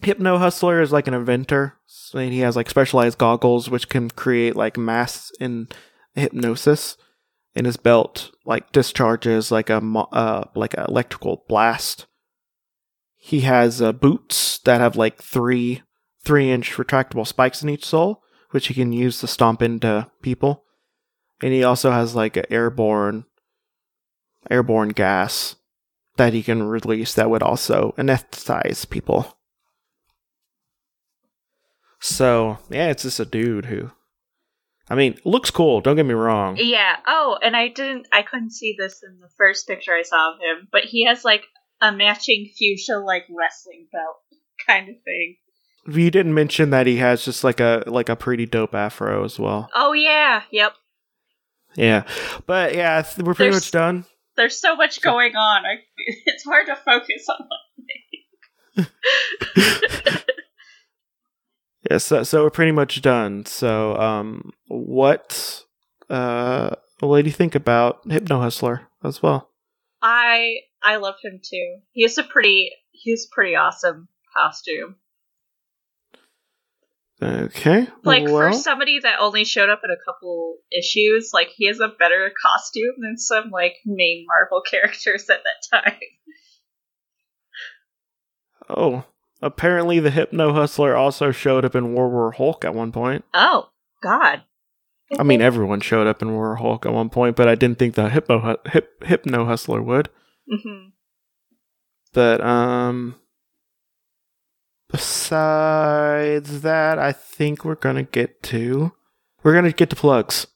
Hypno 0.01 0.37
Hustler 0.37 0.81
is 0.81 0.91
like 0.91 1.07
an 1.07 1.13
inventor. 1.13 1.75
So 1.85 2.19
he 2.19 2.39
has 2.39 2.55
like 2.55 2.69
specialized 2.69 3.17
goggles 3.17 3.69
which 3.69 3.89
can 3.89 4.09
create 4.09 4.55
like 4.55 4.77
mass 4.77 5.31
in 5.39 5.67
hypnosis 6.13 6.97
and 7.55 7.65
his 7.65 7.77
belt 7.77 8.31
like 8.45 8.71
discharges 8.71 9.51
like 9.51 9.69
a 9.69 9.77
uh 10.11 10.43
like 10.55 10.73
an 10.75 10.85
electrical 10.87 11.43
blast 11.47 12.05
he 13.15 13.41
has 13.41 13.81
uh, 13.81 13.91
boots 13.91 14.59
that 14.59 14.81
have 14.81 14.95
like 14.95 15.17
three 15.17 15.81
three 16.23 16.51
inch 16.51 16.73
retractable 16.73 17.25
spikes 17.25 17.63
in 17.63 17.69
each 17.69 17.85
sole 17.85 18.21
which 18.51 18.67
he 18.67 18.73
can 18.73 18.93
use 18.93 19.19
to 19.19 19.27
stomp 19.27 19.61
into 19.61 20.07
people 20.21 20.63
and 21.41 21.53
he 21.53 21.63
also 21.63 21.91
has 21.91 22.15
like 22.15 22.37
an 22.37 22.45
airborne 22.49 23.25
airborne 24.49 24.89
gas 24.89 25.55
that 26.17 26.33
he 26.33 26.41
can 26.43 26.63
release 26.63 27.13
that 27.13 27.29
would 27.29 27.43
also 27.43 27.93
anesthetize 27.97 28.89
people 28.89 29.37
so 31.99 32.57
yeah 32.69 32.89
it's 32.89 33.03
just 33.03 33.19
a 33.19 33.25
dude 33.25 33.65
who 33.65 33.91
I 34.87 34.93
mean, 34.93 35.17
looks 35.25 35.49
cool. 35.49 35.81
Don't 35.81 35.95
get 35.95 36.05
me 36.05 36.13
wrong. 36.13 36.57
Yeah. 36.59 36.97
Oh, 37.07 37.39
and 37.41 37.55
I 37.55 37.69
didn't. 37.69 38.07
I 38.13 38.21
couldn't 38.21 38.51
see 38.51 38.75
this 38.77 39.01
in 39.01 39.19
the 39.19 39.29
first 39.35 39.67
picture 39.67 39.93
I 39.93 40.03
saw 40.03 40.33
of 40.33 40.39
him, 40.39 40.67
but 40.71 40.83
he 40.83 41.05
has 41.05 41.25
like 41.25 41.41
a 41.81 41.91
matching 41.91 42.51
fuchsia 42.55 42.99
like 42.99 43.23
wrestling 43.35 43.87
belt 43.91 44.17
kind 44.67 44.87
of 44.89 44.95
thing. 45.03 45.37
You 45.87 46.11
didn't 46.11 46.35
mention 46.35 46.69
that 46.69 46.85
he 46.85 46.97
has 46.97 47.25
just 47.25 47.43
like 47.43 47.59
a 47.59 47.83
like 47.87 48.09
a 48.09 48.15
pretty 48.15 48.45
dope 48.45 48.75
afro 48.75 49.23
as 49.25 49.39
well. 49.39 49.69
Oh 49.73 49.93
yeah. 49.93 50.43
Yep. 50.51 50.73
Yeah, 51.75 52.03
but 52.45 52.75
yeah, 52.75 53.03
we're 53.17 53.33
pretty 53.33 53.49
There's- 53.49 53.55
much 53.55 53.71
done. 53.71 54.05
There's 54.37 54.59
so 54.59 54.75
much 54.75 55.01
going 55.01 55.35
on. 55.35 55.65
I, 55.65 55.75
it's 55.97 56.43
hard 56.43 56.67
to 56.67 56.75
focus 56.75 57.27
on 57.29 57.47
one 57.47 58.87
thing. 60.05 60.21
Yeah, 61.89 61.99
so 61.99 62.23
so 62.23 62.43
we're 62.43 62.49
pretty 62.49 62.71
much 62.71 63.01
done. 63.01 63.45
So, 63.45 63.95
um, 63.97 64.51
what 64.67 65.63
uh, 66.09 66.71
what 66.99 67.21
do 67.21 67.27
you 67.27 67.33
think 67.33 67.53
about 67.53 68.01
Hypno 68.09 68.39
Hustler 68.39 68.87
as 69.03 69.21
well? 69.21 69.51
I 70.01 70.57
I 70.81 70.95
loved 70.97 71.19
him 71.23 71.39
too. 71.43 71.77
He 71.91 72.01
has 72.03 72.17
a 72.17 72.23
pretty 72.23 72.71
he's 72.91 73.27
pretty 73.31 73.55
awesome 73.55 74.07
costume. 74.35 74.95
Okay. 77.21 77.87
Like 78.03 78.27
for 78.27 78.51
somebody 78.51 78.99
that 78.99 79.19
only 79.19 79.45
showed 79.45 79.69
up 79.69 79.81
in 79.83 79.89
a 79.89 80.03
couple 80.05 80.57
issues, 80.77 81.31
like 81.33 81.49
he 81.55 81.67
has 81.67 81.79
a 81.79 81.87
better 81.87 82.31
costume 82.41 82.95
than 82.99 83.17
some 83.17 83.51
like 83.51 83.75
main 83.85 84.25
Marvel 84.27 84.61
characters 84.69 85.29
at 85.29 85.39
that 85.43 85.83
time. 85.83 85.99
oh, 88.69 89.05
apparently 89.41 89.99
the 89.99 90.11
Hypno 90.11 90.53
Hustler 90.53 90.95
also 90.95 91.31
showed 91.31 91.63
up 91.63 91.75
in 91.75 91.93
War 91.93 92.09
War 92.09 92.31
Hulk 92.31 92.65
at 92.65 92.75
one 92.75 92.91
point. 92.91 93.23
Oh 93.33 93.69
God. 94.03 94.43
I 95.17 95.23
mean, 95.23 95.41
everyone 95.41 95.81
showed 95.81 96.07
up 96.07 96.21
in 96.21 96.31
War 96.33 96.47
War 96.47 96.55
Hulk 96.55 96.85
at 96.85 96.93
one 96.93 97.09
point, 97.09 97.35
but 97.35 97.47
I 97.47 97.55
didn't 97.55 97.79
think 97.79 97.95
the 97.95 98.09
Hypno 98.09 98.57
Hip, 98.65 99.03
Hypno 99.03 99.45
Hustler 99.45 99.81
would. 99.81 100.09
hmm 100.49 100.87
But 102.11 102.41
um, 102.41 103.15
besides 104.95 106.61
that, 106.61 106.97
I 106.97 107.11
think 107.11 107.65
we're 107.65 107.75
gonna 107.75 108.03
get 108.03 108.41
to 108.43 108.93
we're 109.43 109.53
gonna 109.53 109.73
get 109.73 109.89
to 109.89 109.95
plugs. 109.95 110.47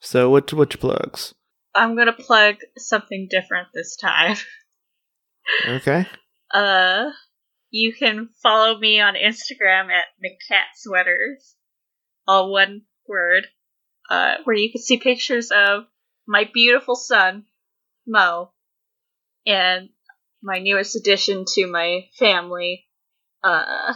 So 0.00 0.30
what 0.30 0.50
what 0.54 0.72
your 0.72 0.80
plugs? 0.80 1.34
I'm 1.74 1.94
gonna 1.94 2.14
plug 2.14 2.56
something 2.78 3.28
different 3.30 3.68
this 3.74 3.96
time. 3.96 4.36
Okay. 5.68 6.06
Uh, 6.52 7.10
you 7.70 7.92
can 7.92 8.28
follow 8.40 8.78
me 8.78 9.00
on 9.00 9.14
Instagram 9.14 9.88
at 9.90 10.04
McCatSweaters, 10.22 11.54
all 12.28 12.52
one 12.52 12.82
word, 13.08 13.48
uh, 14.08 14.34
where 14.44 14.54
you 14.54 14.70
can 14.70 14.80
see 14.80 14.98
pictures 14.98 15.50
of 15.50 15.82
my 16.28 16.48
beautiful 16.54 16.94
son, 16.94 17.46
Mo, 18.06 18.52
and 19.44 19.88
my 20.44 20.60
newest 20.60 20.94
addition 20.94 21.44
to 21.54 21.66
my 21.66 22.02
family, 22.16 22.86
uh, 23.44 23.92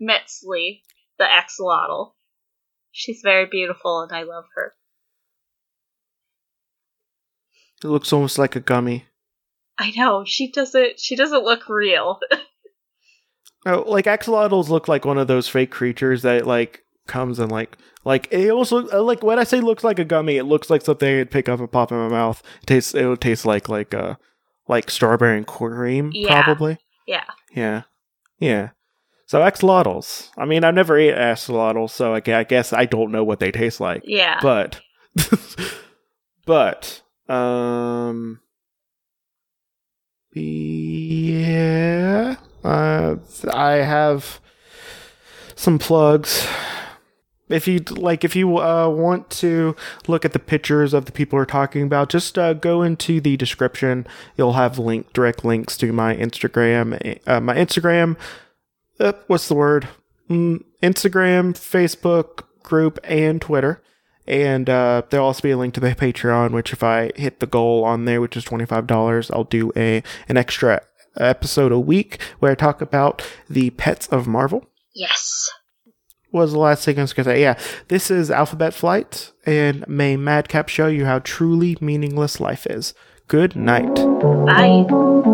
Metzley, 0.00 0.82
the 1.18 1.24
axolotl. 1.24 2.12
She's 2.92 3.20
very 3.22 3.46
beautiful 3.46 4.02
and 4.02 4.12
I 4.12 4.22
love 4.22 4.44
her. 4.54 4.74
It 7.82 7.88
looks 7.88 8.12
almost 8.12 8.38
like 8.38 8.56
a 8.56 8.60
gummy. 8.60 9.06
I 9.78 9.92
know, 9.96 10.24
she 10.24 10.50
doesn't, 10.50 11.00
she 11.00 11.16
doesn't 11.16 11.44
look 11.44 11.68
real. 11.68 12.20
Oh, 13.66 13.82
like 13.86 14.04
axolotls 14.04 14.68
look 14.68 14.88
like 14.88 15.06
one 15.06 15.16
of 15.16 15.26
those 15.26 15.48
fake 15.48 15.70
creatures 15.70 16.20
that 16.20 16.46
like 16.46 16.84
comes 17.06 17.38
and 17.38 17.50
like 17.50 17.78
like 18.04 18.28
it 18.30 18.50
also 18.50 18.86
uh, 18.90 19.00
like 19.02 19.22
when 19.22 19.38
I 19.38 19.44
say 19.44 19.62
looks 19.62 19.82
like 19.82 19.98
a 19.98 20.04
gummy, 20.04 20.36
it 20.36 20.44
looks 20.44 20.68
like 20.68 20.82
something 20.82 21.20
I'd 21.20 21.30
pick 21.30 21.48
up 21.48 21.60
and 21.60 21.72
pop 21.72 21.90
in 21.90 21.96
my 21.96 22.08
mouth. 22.08 22.42
It 22.60 22.66
tastes 22.66 22.92
it 22.94 23.06
would 23.06 23.22
taste 23.22 23.46
like 23.46 23.70
like 23.70 23.94
uh 23.94 24.16
like 24.68 24.90
strawberry 24.90 25.38
and 25.38 25.46
cream 25.46 26.10
Yeah. 26.12 26.42
probably. 26.42 26.76
yeah. 27.06 27.24
Yeah, 27.54 27.82
yeah. 28.38 28.68
So 29.26 29.40
axolotls. 29.40 30.28
I 30.36 30.44
mean, 30.44 30.64
I've 30.64 30.74
never 30.74 30.98
ate 30.98 31.14
axolotls, 31.14 31.90
so 31.90 32.14
I 32.14 32.20
guess 32.20 32.72
I 32.72 32.84
don't 32.84 33.10
know 33.10 33.24
what 33.24 33.40
they 33.40 33.50
taste 33.50 33.80
like. 33.80 34.02
Yeah. 34.04 34.38
But, 34.42 34.80
but, 36.46 37.02
um, 37.28 38.40
yeah, 40.34 42.36
uh, 42.62 43.16
I 43.52 43.72
have 43.72 44.40
some 45.54 45.78
plugs. 45.78 46.46
If 47.48 47.68
you 47.68 47.80
like, 47.90 48.24
if 48.24 48.34
you 48.34 48.58
uh, 48.58 48.88
want 48.88 49.28
to 49.30 49.76
look 50.08 50.24
at 50.24 50.32
the 50.32 50.38
pictures 50.38 50.94
of 50.94 51.04
the 51.04 51.12
people 51.12 51.36
we're 51.36 51.44
talking 51.44 51.82
about, 51.82 52.08
just 52.08 52.38
uh, 52.38 52.54
go 52.54 52.82
into 52.82 53.20
the 53.20 53.36
description. 53.36 54.06
You'll 54.36 54.54
have 54.54 54.78
link 54.78 55.12
direct 55.12 55.44
links 55.44 55.76
to 55.78 55.92
my 55.92 56.16
Instagram, 56.16 57.18
uh, 57.26 57.40
my 57.40 57.54
Instagram. 57.54 58.16
Uh, 59.00 59.12
what's 59.26 59.48
the 59.48 59.54
word? 59.54 59.88
Mm, 60.30 60.64
Instagram, 60.82 61.52
Facebook 61.54 62.44
group, 62.62 62.98
and 63.04 63.40
Twitter. 63.40 63.82
And 64.26 64.70
uh, 64.70 65.02
there'll 65.10 65.26
also 65.26 65.42
be 65.42 65.50
a 65.50 65.56
link 65.58 65.74
to 65.74 65.80
the 65.80 65.94
Patreon, 65.94 66.52
which 66.52 66.72
if 66.72 66.82
I 66.82 67.12
hit 67.14 67.40
the 67.40 67.46
goal 67.46 67.84
on 67.84 68.06
there, 68.06 68.20
which 68.22 68.36
is 68.36 68.44
twenty 68.44 68.64
five 68.64 68.86
dollars, 68.86 69.30
I'll 69.30 69.44
do 69.44 69.70
a 69.76 70.02
an 70.28 70.36
extra 70.38 70.80
episode 71.16 71.72
a 71.72 71.78
week 71.78 72.20
where 72.38 72.50
I 72.52 72.54
talk 72.54 72.80
about 72.80 73.22
the 73.50 73.70
pets 73.70 74.06
of 74.08 74.26
Marvel. 74.26 74.66
yes. 74.94 75.50
What 76.30 76.40
was 76.40 76.52
the 76.52 76.58
last 76.58 76.84
thing 76.84 76.98
I 76.98 77.02
was 77.02 77.12
gonna 77.12 77.26
say? 77.26 77.42
Yeah, 77.42 77.56
this 77.86 78.10
is 78.10 78.28
Alphabet 78.28 78.74
Flight, 78.74 79.30
and 79.46 79.86
may 79.86 80.16
Madcap 80.16 80.68
show 80.68 80.88
you 80.88 81.04
how 81.04 81.20
truly 81.20 81.76
meaningless 81.80 82.40
life 82.40 82.66
is. 82.66 82.92
Good 83.28 83.54
night. 83.54 83.94
Bye. 83.94 85.33